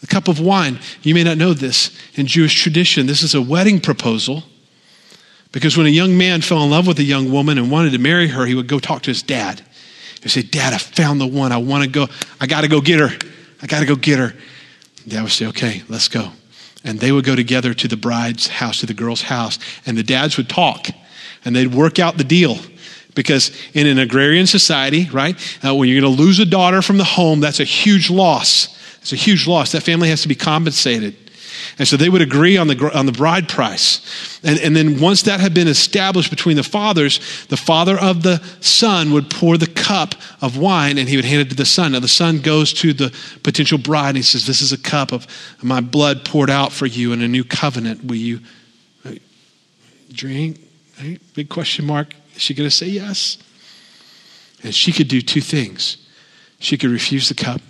the 0.00 0.08
cup 0.08 0.26
of 0.26 0.40
wine. 0.40 0.80
You 1.02 1.14
may 1.14 1.22
not 1.22 1.38
know 1.38 1.54
this. 1.54 1.96
In 2.16 2.26
Jewish 2.26 2.60
tradition, 2.60 3.06
this 3.06 3.22
is 3.22 3.36
a 3.36 3.40
wedding 3.40 3.80
proposal. 3.80 4.42
Because 5.52 5.76
when 5.76 5.86
a 5.86 5.90
young 5.90 6.18
man 6.18 6.40
fell 6.40 6.64
in 6.64 6.70
love 6.70 6.88
with 6.88 6.98
a 6.98 7.04
young 7.04 7.30
woman 7.30 7.56
and 7.56 7.70
wanted 7.70 7.92
to 7.92 7.98
marry 7.98 8.26
her, 8.26 8.46
he 8.46 8.56
would 8.56 8.66
go 8.66 8.80
talk 8.80 9.02
to 9.02 9.10
his 9.10 9.22
dad. 9.22 9.62
He'd 10.24 10.30
say, 10.30 10.42
Dad, 10.42 10.74
I 10.74 10.78
found 10.78 11.20
the 11.20 11.26
one. 11.26 11.52
I 11.52 11.58
want 11.58 11.84
to 11.84 11.88
go. 11.88 12.08
I 12.40 12.48
got 12.48 12.62
to 12.62 12.68
go 12.68 12.80
get 12.80 12.98
her. 12.98 13.16
I 13.62 13.66
got 13.68 13.78
to 13.78 13.86
go 13.86 13.94
get 13.94 14.18
her. 14.18 14.34
Dad 15.10 15.22
would 15.22 15.32
say, 15.32 15.46
okay, 15.46 15.82
let's 15.88 16.08
go. 16.08 16.32
And 16.82 16.98
they 16.98 17.12
would 17.12 17.24
go 17.24 17.36
together 17.36 17.74
to 17.74 17.88
the 17.88 17.96
bride's 17.96 18.46
house, 18.46 18.80
to 18.80 18.86
the 18.86 18.94
girl's 18.94 19.22
house, 19.22 19.58
and 19.84 19.98
the 19.98 20.02
dads 20.02 20.36
would 20.36 20.48
talk 20.48 20.88
and 21.44 21.54
they'd 21.54 21.74
work 21.74 21.98
out 21.98 22.16
the 22.16 22.24
deal. 22.24 22.58
Because 23.14 23.50
in 23.74 23.86
an 23.86 23.98
agrarian 23.98 24.46
society, 24.46 25.08
right, 25.12 25.36
uh, 25.64 25.74
when 25.74 25.88
you're 25.88 26.00
going 26.00 26.16
to 26.16 26.22
lose 26.22 26.38
a 26.38 26.46
daughter 26.46 26.80
from 26.80 26.96
the 26.96 27.04
home, 27.04 27.40
that's 27.40 27.60
a 27.60 27.64
huge 27.64 28.08
loss. 28.08 28.78
It's 29.00 29.12
a 29.12 29.16
huge 29.16 29.46
loss. 29.46 29.72
That 29.72 29.82
family 29.82 30.08
has 30.10 30.22
to 30.22 30.28
be 30.28 30.36
compensated. 30.36 31.16
And 31.78 31.86
so 31.86 31.96
they 31.96 32.08
would 32.08 32.22
agree 32.22 32.56
on 32.56 32.68
the, 32.68 32.90
on 32.96 33.06
the 33.06 33.12
bride 33.12 33.48
price. 33.48 34.40
And, 34.42 34.58
and 34.60 34.74
then 34.74 35.00
once 35.00 35.22
that 35.22 35.40
had 35.40 35.54
been 35.54 35.68
established 35.68 36.30
between 36.30 36.56
the 36.56 36.62
fathers, 36.62 37.18
the 37.48 37.56
father 37.56 37.98
of 37.98 38.22
the 38.22 38.42
son 38.60 39.12
would 39.12 39.30
pour 39.30 39.56
the 39.56 39.66
cup 39.66 40.14
of 40.40 40.56
wine 40.56 40.98
and 40.98 41.08
he 41.08 41.16
would 41.16 41.24
hand 41.24 41.42
it 41.42 41.50
to 41.50 41.56
the 41.56 41.64
son. 41.64 41.92
Now 41.92 42.00
the 42.00 42.08
son 42.08 42.40
goes 42.40 42.72
to 42.74 42.92
the 42.92 43.14
potential 43.42 43.78
bride 43.78 44.10
and 44.10 44.16
he 44.18 44.22
says, 44.22 44.46
This 44.46 44.62
is 44.62 44.72
a 44.72 44.78
cup 44.78 45.12
of 45.12 45.26
my 45.62 45.80
blood 45.80 46.24
poured 46.24 46.50
out 46.50 46.72
for 46.72 46.86
you 46.86 47.12
in 47.12 47.22
a 47.22 47.28
new 47.28 47.44
covenant. 47.44 48.04
Will 48.04 48.16
you 48.16 48.40
uh, 49.04 49.12
drink? 50.12 50.60
Right? 51.00 51.20
Big 51.34 51.48
question 51.48 51.86
mark. 51.86 52.14
Is 52.34 52.42
she 52.42 52.54
going 52.54 52.68
to 52.68 52.74
say 52.74 52.86
yes? 52.86 53.38
And 54.62 54.74
she 54.74 54.92
could 54.92 55.08
do 55.08 55.22
two 55.22 55.40
things. 55.40 55.96
She 56.58 56.76
could 56.76 56.90
refuse 56.90 57.28
the 57.28 57.34
cup, 57.34 57.60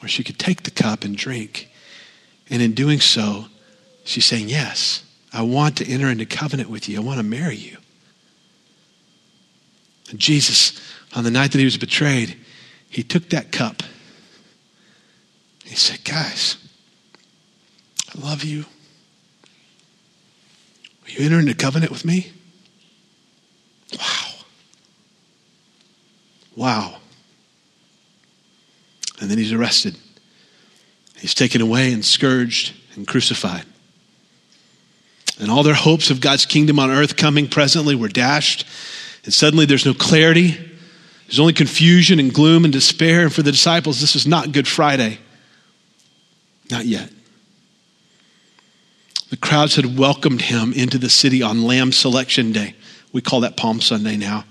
or 0.00 0.08
she 0.08 0.22
could 0.22 0.38
take 0.38 0.62
the 0.62 0.70
cup 0.70 1.04
and 1.04 1.16
drink. 1.16 1.68
And 2.48 2.62
in 2.62 2.72
doing 2.72 3.00
so, 3.00 3.46
she's 4.04 4.24
saying, 4.24 4.48
Yes, 4.48 5.02
I 5.32 5.42
want 5.42 5.76
to 5.78 5.86
enter 5.86 6.08
into 6.08 6.26
covenant 6.26 6.70
with 6.70 6.88
you. 6.88 6.98
I 6.98 7.00
want 7.00 7.18
to 7.18 7.24
marry 7.24 7.56
you. 7.56 7.76
And 10.10 10.18
Jesus, 10.18 10.80
on 11.14 11.24
the 11.24 11.30
night 11.30 11.52
that 11.52 11.58
he 11.58 11.64
was 11.64 11.76
betrayed, 11.76 12.36
he 12.88 13.02
took 13.02 13.28
that 13.30 13.50
cup. 13.50 13.82
He 15.64 15.74
said, 15.74 16.04
Guys, 16.04 16.56
I 18.14 18.20
love 18.20 18.44
you. 18.44 18.64
Will 21.04 21.12
you 21.12 21.26
enter 21.26 21.40
into 21.40 21.54
covenant 21.54 21.90
with 21.90 22.04
me? 22.04 22.32
Wow. 23.98 24.26
Wow. 26.54 26.96
And 29.20 29.30
then 29.30 29.38
he's 29.38 29.52
arrested. 29.52 29.96
He's 31.18 31.34
taken 31.34 31.60
away 31.60 31.92
and 31.92 32.04
scourged 32.04 32.74
and 32.94 33.06
crucified. 33.06 33.64
And 35.38 35.50
all 35.50 35.62
their 35.62 35.74
hopes 35.74 36.10
of 36.10 36.20
God's 36.20 36.46
kingdom 36.46 36.78
on 36.78 36.90
earth 36.90 37.16
coming 37.16 37.48
presently 37.48 37.94
were 37.94 38.08
dashed. 38.08 38.66
And 39.24 39.34
suddenly 39.34 39.66
there's 39.66 39.84
no 39.84 39.94
clarity. 39.94 40.56
There's 41.26 41.40
only 41.40 41.52
confusion 41.52 42.18
and 42.18 42.32
gloom 42.32 42.64
and 42.64 42.72
despair. 42.72 43.22
And 43.22 43.32
for 43.32 43.42
the 43.42 43.52
disciples, 43.52 44.00
this 44.00 44.16
is 44.16 44.26
not 44.26 44.52
Good 44.52 44.68
Friday. 44.68 45.18
Not 46.70 46.86
yet. 46.86 47.10
The 49.30 49.36
crowds 49.36 49.76
had 49.76 49.98
welcomed 49.98 50.42
him 50.42 50.72
into 50.72 50.98
the 50.98 51.10
city 51.10 51.42
on 51.42 51.64
Lamb 51.64 51.92
Selection 51.92 52.52
Day. 52.52 52.74
We 53.12 53.20
call 53.20 53.40
that 53.40 53.56
Palm 53.56 53.80
Sunday 53.80 54.16
now. 54.16 54.44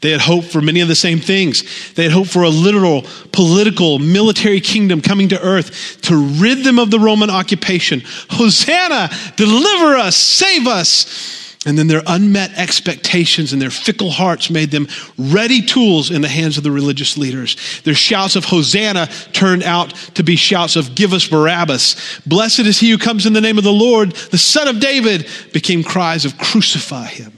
They 0.00 0.10
had 0.10 0.20
hoped 0.20 0.48
for 0.48 0.60
many 0.60 0.80
of 0.80 0.88
the 0.88 0.94
same 0.94 1.18
things. 1.18 1.92
They 1.94 2.04
had 2.04 2.12
hoped 2.12 2.30
for 2.30 2.42
a 2.42 2.48
literal, 2.48 3.04
political, 3.32 3.98
military 3.98 4.60
kingdom 4.60 5.00
coming 5.00 5.28
to 5.30 5.42
earth 5.42 6.00
to 6.02 6.16
rid 6.16 6.64
them 6.64 6.78
of 6.78 6.90
the 6.90 7.00
Roman 7.00 7.30
occupation. 7.30 8.02
Hosanna, 8.30 9.10
deliver 9.36 9.96
us, 9.96 10.16
save 10.16 10.66
us. 10.66 11.46
And 11.66 11.76
then 11.76 11.88
their 11.88 12.02
unmet 12.06 12.52
expectations 12.56 13.52
and 13.52 13.60
their 13.60 13.70
fickle 13.70 14.10
hearts 14.10 14.48
made 14.48 14.70
them 14.70 14.86
ready 15.18 15.60
tools 15.60 16.10
in 16.10 16.22
the 16.22 16.28
hands 16.28 16.56
of 16.56 16.62
the 16.62 16.70
religious 16.70 17.18
leaders. 17.18 17.56
Their 17.82 17.96
shouts 17.96 18.36
of 18.36 18.44
Hosanna 18.44 19.08
turned 19.32 19.64
out 19.64 19.90
to 20.14 20.22
be 20.22 20.36
shouts 20.36 20.76
of 20.76 20.94
Give 20.94 21.12
us 21.12 21.26
Barabbas. 21.26 22.20
Blessed 22.24 22.60
is 22.60 22.78
he 22.78 22.90
who 22.90 22.98
comes 22.98 23.26
in 23.26 23.32
the 23.32 23.40
name 23.40 23.58
of 23.58 23.64
the 23.64 23.72
Lord, 23.72 24.12
the 24.12 24.38
Son 24.38 24.68
of 24.68 24.78
David, 24.78 25.26
became 25.52 25.82
cries 25.82 26.24
of 26.24 26.38
Crucify 26.38 27.06
him. 27.06 27.37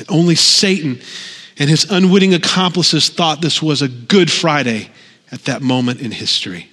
And 0.00 0.10
only 0.10 0.34
Satan 0.34 1.00
and 1.58 1.68
his 1.68 1.90
unwitting 1.90 2.32
accomplices 2.32 3.10
thought 3.10 3.42
this 3.42 3.60
was 3.62 3.82
a 3.82 3.88
good 3.88 4.30
Friday 4.30 4.88
at 5.30 5.44
that 5.44 5.60
moment 5.60 6.00
in 6.00 6.10
history. 6.10 6.70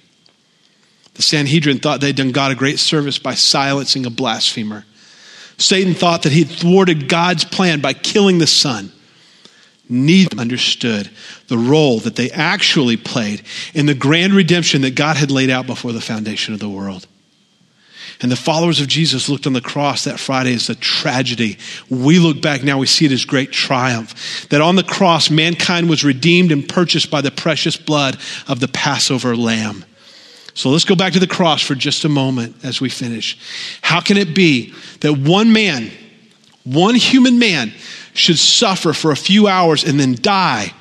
The 1.12 1.22
Sanhedrin 1.22 1.78
thought 1.78 2.00
they'd 2.00 2.16
done 2.16 2.32
God 2.32 2.52
a 2.52 2.54
great 2.54 2.78
service 2.78 3.18
by 3.18 3.34
silencing 3.34 4.06
a 4.06 4.10
blasphemer. 4.10 4.86
Satan 5.58 5.92
thought 5.92 6.22
that 6.22 6.32
he'd 6.32 6.48
thwarted 6.48 7.06
God's 7.06 7.44
plan 7.44 7.80
by 7.82 7.92
killing 7.92 8.38
the 8.38 8.46
Son. 8.46 8.92
Neither 9.90 10.38
understood 10.38 11.10
the 11.48 11.58
role 11.58 11.98
that 12.00 12.16
they 12.16 12.30
actually 12.30 12.96
played 12.96 13.42
in 13.74 13.84
the 13.84 13.94
grand 13.94 14.32
redemption 14.32 14.80
that 14.82 14.94
God 14.94 15.16
had 15.16 15.30
laid 15.30 15.50
out 15.50 15.66
before 15.66 15.92
the 15.92 16.00
foundation 16.00 16.54
of 16.54 16.60
the 16.60 16.68
world. 16.68 17.06
And 18.20 18.32
the 18.32 18.36
followers 18.36 18.80
of 18.80 18.88
Jesus 18.88 19.28
looked 19.28 19.46
on 19.46 19.52
the 19.52 19.60
cross 19.60 20.04
that 20.04 20.18
Friday 20.18 20.54
as 20.54 20.68
a 20.68 20.74
tragedy. 20.74 21.56
We 21.88 22.18
look 22.18 22.42
back 22.42 22.64
now, 22.64 22.78
we 22.78 22.86
see 22.86 23.06
it 23.06 23.12
as 23.12 23.24
great 23.24 23.52
triumph. 23.52 24.48
That 24.48 24.60
on 24.60 24.74
the 24.74 24.82
cross, 24.82 25.30
mankind 25.30 25.88
was 25.88 26.02
redeemed 26.02 26.50
and 26.50 26.68
purchased 26.68 27.10
by 27.10 27.20
the 27.20 27.30
precious 27.30 27.76
blood 27.76 28.18
of 28.48 28.58
the 28.58 28.66
Passover 28.68 29.36
lamb. 29.36 29.84
So 30.54 30.70
let's 30.70 30.84
go 30.84 30.96
back 30.96 31.12
to 31.12 31.20
the 31.20 31.28
cross 31.28 31.62
for 31.62 31.76
just 31.76 32.04
a 32.04 32.08
moment 32.08 32.64
as 32.64 32.80
we 32.80 32.88
finish. 32.88 33.38
How 33.82 34.00
can 34.00 34.16
it 34.16 34.34
be 34.34 34.74
that 35.00 35.12
one 35.12 35.52
man, 35.52 35.92
one 36.64 36.96
human 36.96 37.38
man, 37.38 37.72
should 38.14 38.38
suffer 38.38 38.92
for 38.92 39.12
a 39.12 39.16
few 39.16 39.46
hours 39.46 39.84
and 39.84 40.00
then 40.00 40.16
die? 40.20 40.74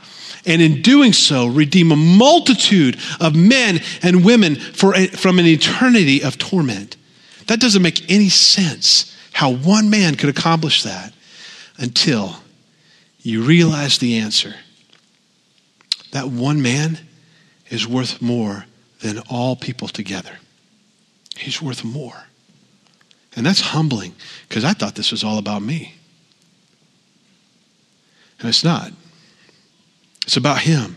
And 0.48 0.64
in 0.64 0.82
doing 0.82 1.14
so, 1.14 1.46
redeem 1.46 1.92
a 1.92 1.96
multitude 1.96 2.98
of 3.20 3.36
men 3.36 3.82
and 4.02 4.26
women 4.26 4.56
for, 4.56 4.96
from 4.96 5.38
an 5.38 5.46
eternity 5.46 6.24
of 6.24 6.40
torment. 6.40 6.98
That 7.48 7.60
doesn't 7.60 7.82
make 7.82 8.10
any 8.12 8.30
sense 8.30 9.16
how 9.34 9.52
one 9.52 9.90
man 9.90 10.16
could 10.16 10.30
accomplish 10.30 10.84
that 10.84 11.14
until 11.78 12.38
you 13.20 13.44
realize 13.44 13.98
the 13.98 14.18
answer. 14.18 14.56
That 16.12 16.30
one 16.30 16.62
man 16.62 17.00
is 17.70 17.88
worth 17.88 18.22
more 18.22 18.66
than 19.00 19.20
all 19.30 19.56
people 19.56 19.88
together. 19.88 20.38
He's 21.38 21.62
worth 21.62 21.84
more. 21.84 22.24
And 23.36 23.46
that's 23.46 23.62
humbling 23.62 24.16
because 24.48 24.64
I 24.64 24.74
thought 24.74 24.96
this 24.96 25.12
was 25.12 25.24
all 25.24 25.38
about 25.38 25.62
me. 25.62 25.94
And 28.40 28.50
it's 28.50 28.64
not. 28.64 28.92
It's 30.26 30.38
about 30.38 30.62
him 30.62 30.96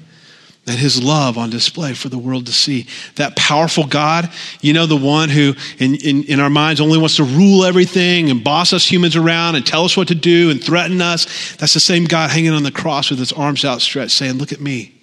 and 0.66 0.78
his 0.78 1.02
love 1.02 1.38
on 1.38 1.50
display 1.50 1.94
for 1.94 2.08
the 2.08 2.18
world 2.18 2.46
to 2.46 2.52
see. 2.52 2.86
That 3.16 3.34
powerful 3.36 3.86
God, 3.86 4.30
you 4.60 4.72
know, 4.72 4.86
the 4.86 4.96
one 4.96 5.28
who 5.28 5.54
in, 5.78 5.96
in, 5.96 6.24
in, 6.24 6.40
our 6.40 6.50
minds 6.50 6.80
only 6.80 6.98
wants 6.98 7.16
to 7.16 7.24
rule 7.24 7.64
everything 7.64 8.30
and 8.30 8.44
boss 8.44 8.72
us 8.72 8.90
humans 8.90 9.16
around 9.16 9.56
and 9.56 9.66
tell 9.66 9.84
us 9.84 9.96
what 9.96 10.08
to 10.08 10.14
do 10.14 10.50
and 10.50 10.62
threaten 10.62 11.00
us. 11.00 11.56
That's 11.56 11.74
the 11.74 11.80
same 11.80 12.04
God 12.04 12.30
hanging 12.30 12.52
on 12.52 12.62
the 12.62 12.70
cross 12.70 13.10
with 13.10 13.18
his 13.18 13.32
arms 13.32 13.64
outstretched 13.64 14.12
saying, 14.12 14.34
Look 14.34 14.52
at 14.52 14.60
me. 14.60 14.94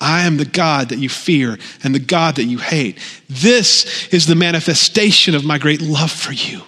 I 0.00 0.22
am 0.22 0.38
the 0.38 0.46
God 0.46 0.88
that 0.88 0.98
you 0.98 1.10
fear 1.10 1.58
and 1.84 1.94
the 1.94 1.98
God 1.98 2.36
that 2.36 2.44
you 2.44 2.56
hate. 2.56 2.98
This 3.28 4.08
is 4.08 4.26
the 4.26 4.34
manifestation 4.34 5.34
of 5.34 5.44
my 5.44 5.58
great 5.58 5.82
love 5.82 6.10
for 6.10 6.32
you. 6.32 6.62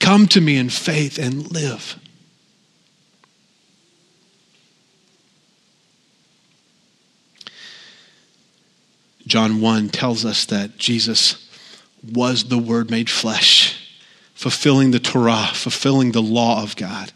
Come 0.00 0.26
to 0.28 0.40
me 0.40 0.56
in 0.58 0.68
faith 0.68 1.18
and 1.18 1.50
live. 1.50 1.98
John 9.26 9.60
1 9.60 9.88
tells 9.88 10.24
us 10.24 10.44
that 10.46 10.78
Jesus 10.78 11.48
was 12.12 12.44
the 12.44 12.58
Word 12.58 12.90
made 12.90 13.10
flesh, 13.10 13.98
fulfilling 14.34 14.92
the 14.92 15.00
Torah, 15.00 15.50
fulfilling 15.52 16.12
the 16.12 16.22
law 16.22 16.62
of 16.62 16.76
God. 16.76 17.12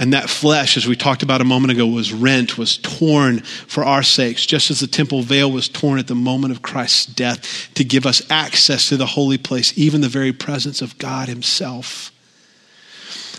And 0.00 0.12
that 0.12 0.30
flesh, 0.30 0.76
as 0.76 0.86
we 0.86 0.94
talked 0.94 1.24
about 1.24 1.40
a 1.40 1.44
moment 1.44 1.72
ago, 1.72 1.84
was 1.84 2.12
rent, 2.12 2.56
was 2.56 2.78
torn 2.78 3.40
for 3.40 3.82
our 3.82 4.04
sakes, 4.04 4.46
just 4.46 4.70
as 4.70 4.78
the 4.78 4.86
temple 4.86 5.22
veil 5.22 5.50
was 5.50 5.68
torn 5.68 5.98
at 5.98 6.06
the 6.06 6.14
moment 6.14 6.52
of 6.52 6.62
Christ's 6.62 7.06
death 7.06 7.68
to 7.74 7.82
give 7.82 8.06
us 8.06 8.22
access 8.30 8.88
to 8.90 8.96
the 8.96 9.06
holy 9.06 9.38
place, 9.38 9.76
even 9.76 10.00
the 10.00 10.08
very 10.08 10.32
presence 10.32 10.80
of 10.80 10.98
God 10.98 11.28
Himself. 11.28 12.12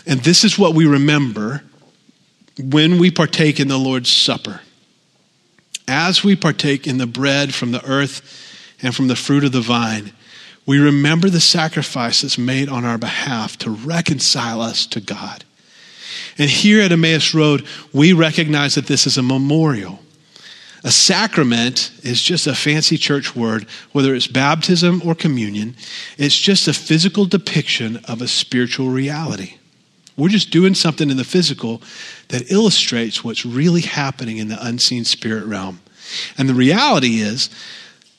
And 0.06 0.20
this 0.20 0.44
is 0.44 0.58
what 0.58 0.74
we 0.74 0.86
remember 0.86 1.62
when 2.58 2.98
we 2.98 3.10
partake 3.10 3.58
in 3.58 3.68
the 3.68 3.78
Lord's 3.78 4.12
Supper 4.12 4.60
as 5.88 6.22
we 6.22 6.36
partake 6.36 6.86
in 6.86 6.98
the 6.98 7.06
bread 7.06 7.54
from 7.54 7.72
the 7.72 7.84
earth 7.84 8.22
and 8.82 8.94
from 8.94 9.08
the 9.08 9.16
fruit 9.16 9.44
of 9.44 9.52
the 9.52 9.60
vine, 9.60 10.12
we 10.66 10.78
remember 10.78 11.28
the 11.28 11.40
sacrifice 11.40 12.20
that's 12.20 12.38
made 12.38 12.68
on 12.68 12.84
our 12.84 12.98
behalf 12.98 13.56
to 13.58 13.70
reconcile 13.70 14.60
us 14.60 14.86
to 14.86 15.00
God. 15.00 15.44
And 16.38 16.50
here 16.50 16.80
at 16.80 16.92
Emmaus 16.92 17.34
Road, 17.34 17.66
we 17.92 18.12
recognize 18.12 18.74
that 18.74 18.86
this 18.86 19.06
is 19.06 19.18
a 19.18 19.22
memorial. 19.22 20.00
A 20.82 20.90
sacrament 20.90 21.92
is 22.02 22.22
just 22.22 22.46
a 22.46 22.54
fancy 22.54 22.96
church 22.96 23.36
word, 23.36 23.66
whether 23.92 24.14
it's 24.14 24.26
baptism 24.26 25.02
or 25.04 25.14
communion. 25.14 25.76
It's 26.16 26.38
just 26.38 26.68
a 26.68 26.72
physical 26.72 27.26
depiction 27.26 27.98
of 28.08 28.22
a 28.22 28.28
spiritual 28.28 28.88
reality. 28.88 29.56
We're 30.20 30.28
just 30.28 30.50
doing 30.50 30.74
something 30.74 31.10
in 31.10 31.16
the 31.16 31.24
physical 31.24 31.82
that 32.28 32.50
illustrates 32.50 33.24
what's 33.24 33.44
really 33.46 33.80
happening 33.80 34.38
in 34.38 34.48
the 34.48 34.64
unseen 34.64 35.04
spirit 35.04 35.44
realm. 35.46 35.80
And 36.36 36.48
the 36.48 36.54
reality 36.54 37.20
is 37.20 37.50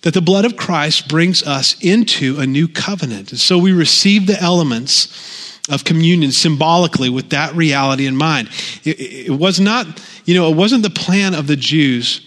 that 0.01 0.13
the 0.13 0.21
blood 0.21 0.45
of 0.45 0.57
Christ 0.57 1.07
brings 1.07 1.43
us 1.43 1.75
into 1.81 2.39
a 2.39 2.47
new 2.47 2.67
covenant. 2.67 3.31
And 3.31 3.39
so 3.39 3.57
we 3.57 3.71
receive 3.71 4.27
the 4.27 4.41
elements 4.41 5.59
of 5.69 5.83
communion 5.83 6.31
symbolically 6.31 7.09
with 7.09 7.29
that 7.29 7.55
reality 7.55 8.07
in 8.07 8.15
mind. 8.15 8.49
It, 8.83 8.99
it, 8.99 9.31
was 9.31 9.59
not, 9.59 10.03
you 10.25 10.33
know, 10.33 10.51
it 10.51 10.55
wasn't 10.55 10.83
the 10.83 10.89
plan 10.89 11.35
of 11.35 11.47
the 11.47 11.55
Jews 11.55 12.25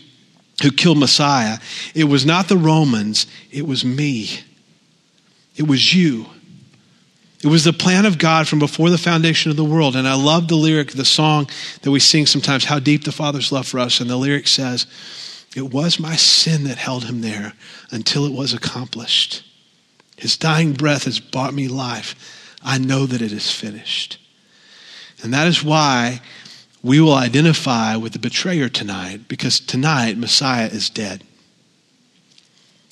who 0.63 0.71
killed 0.71 0.99
Messiah. 0.99 1.59
It 1.95 2.05
was 2.05 2.25
not 2.25 2.49
the 2.49 2.57
Romans. 2.57 3.27
It 3.51 3.67
was 3.67 3.85
me. 3.85 4.31
It 5.57 5.67
was 5.67 5.95
you. 5.95 6.27
It 7.45 7.49
was 7.49 7.65
the 7.65 7.75
plan 7.75 8.07
of 8.07 8.17
God 8.17 8.49
from 8.49 8.59
before 8.59 8.89
the 8.89 8.97
foundation 8.97 9.51
of 9.51 9.59
the 9.59 9.67
world. 9.67 9.97
And 9.97 10.09
I 10.09 10.15
love 10.15 10.49
the 10.49 10.57
lyric, 10.57 10.93
the 10.93 11.05
song 11.05 11.47
that 11.83 11.91
we 11.91 12.01
sing 12.01 12.25
sometimes, 12.25 12.65
How 12.65 12.79
Deep 12.79 13.05
the 13.05 13.13
Father's 13.13 13.53
Love 13.53 13.69
for 13.69 13.79
Us. 13.79 14.01
And 14.01 14.09
the 14.09 14.17
lyric 14.17 14.49
says, 14.49 14.87
It 15.55 15.71
was 15.71 16.01
my 16.01 16.17
sin 16.17 16.65
that 16.65 16.79
held 16.79 17.05
him 17.05 17.21
there 17.21 17.53
until 17.91 18.25
it 18.25 18.33
was 18.33 18.55
accomplished. 18.55 19.45
His 20.17 20.39
dying 20.39 20.73
breath 20.73 21.05
has 21.05 21.21
bought 21.21 21.53
me 21.53 21.69
life. 21.69 22.57
I 22.63 22.79
know 22.79 23.05
that 23.05 23.21
it 23.21 23.31
is 23.31 23.51
finished. 23.51 24.17
And 25.23 25.35
that 25.35 25.47
is 25.47 25.63
why 25.63 26.23
we 26.83 26.99
will 26.99 27.13
identify 27.13 27.95
with 27.97 28.15
the 28.15 28.19
betrayer 28.19 28.71
tonight, 28.71 29.29
because 29.29 29.61
tonight 29.61 30.17
Messiah 30.17 30.69
is 30.69 30.89
dead. 30.89 31.23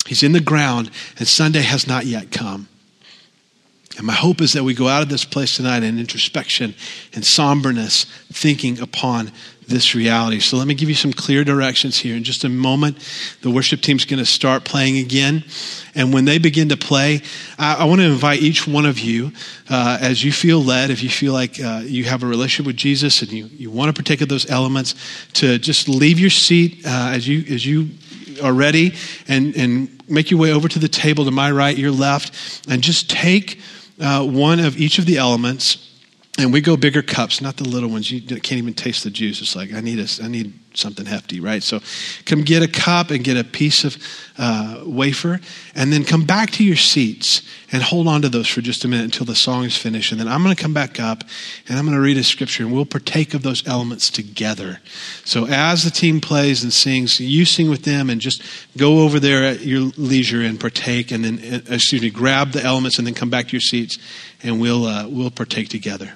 He's 0.05 0.21
in 0.21 0.33
the 0.33 0.39
ground, 0.39 0.91
and 1.17 1.27
Sunday 1.27 1.61
has 1.61 1.87
not 1.87 2.05
yet 2.05 2.29
come. 2.29 2.67
And 3.97 4.07
my 4.07 4.13
hope 4.13 4.41
is 4.41 4.53
that 4.53 4.63
we 4.63 4.73
go 4.73 4.87
out 4.87 5.03
of 5.03 5.09
this 5.09 5.23
place 5.23 5.55
tonight 5.55 5.83
in 5.83 5.99
introspection 5.99 6.73
and 7.13 7.23
somberness, 7.23 8.05
thinking 8.31 8.79
upon 8.79 9.31
this 9.67 9.95
reality. 9.95 10.39
So 10.39 10.57
let 10.57 10.67
me 10.67 10.73
give 10.73 10.89
you 10.89 10.95
some 10.95 11.13
clear 11.13 11.43
directions 11.43 11.97
here. 11.99 12.15
In 12.15 12.23
just 12.23 12.43
a 12.43 12.49
moment, 12.49 12.97
the 13.41 13.51
worship 13.51 13.81
team's 13.81 14.03
going 14.03 14.19
to 14.19 14.25
start 14.25 14.65
playing 14.65 14.97
again. 14.97 15.43
And 15.95 16.13
when 16.13 16.25
they 16.25 16.37
begin 16.37 16.69
to 16.69 16.77
play, 16.77 17.21
I, 17.57 17.75
I 17.75 17.83
want 17.85 18.01
to 18.01 18.05
invite 18.05 18.41
each 18.41 18.67
one 18.67 18.85
of 18.85 18.99
you, 18.99 19.31
uh, 19.69 19.99
as 20.01 20.23
you 20.23 20.31
feel 20.31 20.61
led, 20.61 20.89
if 20.89 21.03
you 21.03 21.09
feel 21.09 21.33
like 21.33 21.59
uh, 21.61 21.81
you 21.85 22.05
have 22.05 22.23
a 22.23 22.27
relationship 22.27 22.65
with 22.65 22.77
Jesus 22.77 23.21
and 23.21 23.31
you, 23.31 23.45
you 23.45 23.71
want 23.71 23.89
to 23.89 23.93
partake 23.93 24.21
of 24.21 24.27
those 24.27 24.49
elements, 24.49 24.95
to 25.33 25.57
just 25.59 25.87
leave 25.87 26.19
your 26.19 26.29
seat 26.29 26.85
uh, 26.85 27.11
as 27.13 27.27
you 27.27 27.43
as 27.53 27.65
you 27.65 27.89
are 28.41 28.53
ready 28.53 28.95
and, 29.27 29.55
and 29.55 30.01
make 30.09 30.31
your 30.31 30.39
way 30.39 30.51
over 30.51 30.67
to 30.67 30.79
the 30.79 30.87
table 30.87 31.23
to 31.25 31.31
my 31.31 31.51
right, 31.51 31.77
your 31.77 31.91
left, 31.91 32.67
and 32.67 32.81
just 32.81 33.09
take 33.09 33.59
uh, 33.99 34.25
one 34.25 34.59
of 34.59 34.77
each 34.77 34.99
of 34.99 35.05
the 35.05 35.17
elements 35.17 35.89
and 36.37 36.51
we 36.51 36.61
go 36.61 36.75
bigger 36.75 37.03
cups, 37.03 37.41
not 37.41 37.57
the 37.57 37.63
little 37.63 37.89
ones. 37.89 38.09
You 38.09 38.21
can't 38.21 38.53
even 38.53 38.73
taste 38.73 39.03
the 39.03 39.11
juice. 39.11 39.41
It's 39.41 39.55
like 39.55 39.71
I 39.73 39.81
need 39.81 39.99
a, 39.99 40.07
I 40.23 40.27
need 40.27 40.53
something 40.73 41.05
hefty, 41.05 41.39
right? 41.39 41.63
So, 41.63 41.79
come 42.25 42.43
get 42.43 42.63
a 42.63 42.67
cup 42.67 43.11
and 43.11 43.23
get 43.23 43.37
a 43.37 43.43
piece 43.43 43.83
of 43.83 43.97
uh, 44.37 44.83
wafer, 44.85 45.39
and 45.75 45.93
then 45.93 46.03
come 46.03 46.25
back 46.25 46.51
to 46.51 46.63
your 46.63 46.75
seats 46.75 47.41
and 47.71 47.81
hold 47.81 48.07
on 48.07 48.21
to 48.21 48.29
those 48.29 48.47
for 48.47 48.61
just 48.61 48.85
a 48.85 48.87
minute 48.87 49.05
until 49.05 49.25
the 49.25 49.35
song 49.35 49.63
is 49.63 49.75
finished. 49.75 50.11
And 50.11 50.19
then 50.19 50.27
I'm 50.27 50.43
going 50.43 50.55
to 50.55 50.61
come 50.61 50.73
back 50.73 50.99
up 50.99 51.23
and 51.67 51.77
I'm 51.77 51.85
going 51.85 51.95
to 51.95 52.01
read 52.01 52.17
a 52.17 52.23
scripture, 52.23 52.63
and 52.63 52.73
we'll 52.73 52.85
partake 52.85 53.33
of 53.33 53.41
those 53.41 53.65
elements 53.67 54.09
together. 54.09 54.79
So, 55.25 55.47
as 55.47 55.83
the 55.83 55.91
team 55.91 56.21
plays 56.21 56.63
and 56.63 56.73
sings, 56.73 57.19
you 57.19 57.45
sing 57.45 57.69
with 57.69 57.83
them, 57.83 58.09
and 58.09 58.21
just 58.21 58.41
go 58.77 59.01
over 59.01 59.19
there 59.19 59.43
at 59.43 59.61
your 59.61 59.91
leisure 59.97 60.41
and 60.41 60.59
partake, 60.59 61.11
and 61.11 61.23
then 61.23 61.39
uh, 61.53 61.73
excuse 61.73 62.01
me, 62.01 62.09
grab 62.09 62.51
the 62.51 62.63
elements, 62.63 62.97
and 62.97 63.07
then 63.07 63.13
come 63.13 63.29
back 63.29 63.47
to 63.47 63.51
your 63.53 63.61
seats, 63.61 63.97
and 64.41 64.59
we'll 64.59 64.85
uh, 64.85 65.07
we'll 65.07 65.31
partake 65.31 65.69
together. 65.69 66.15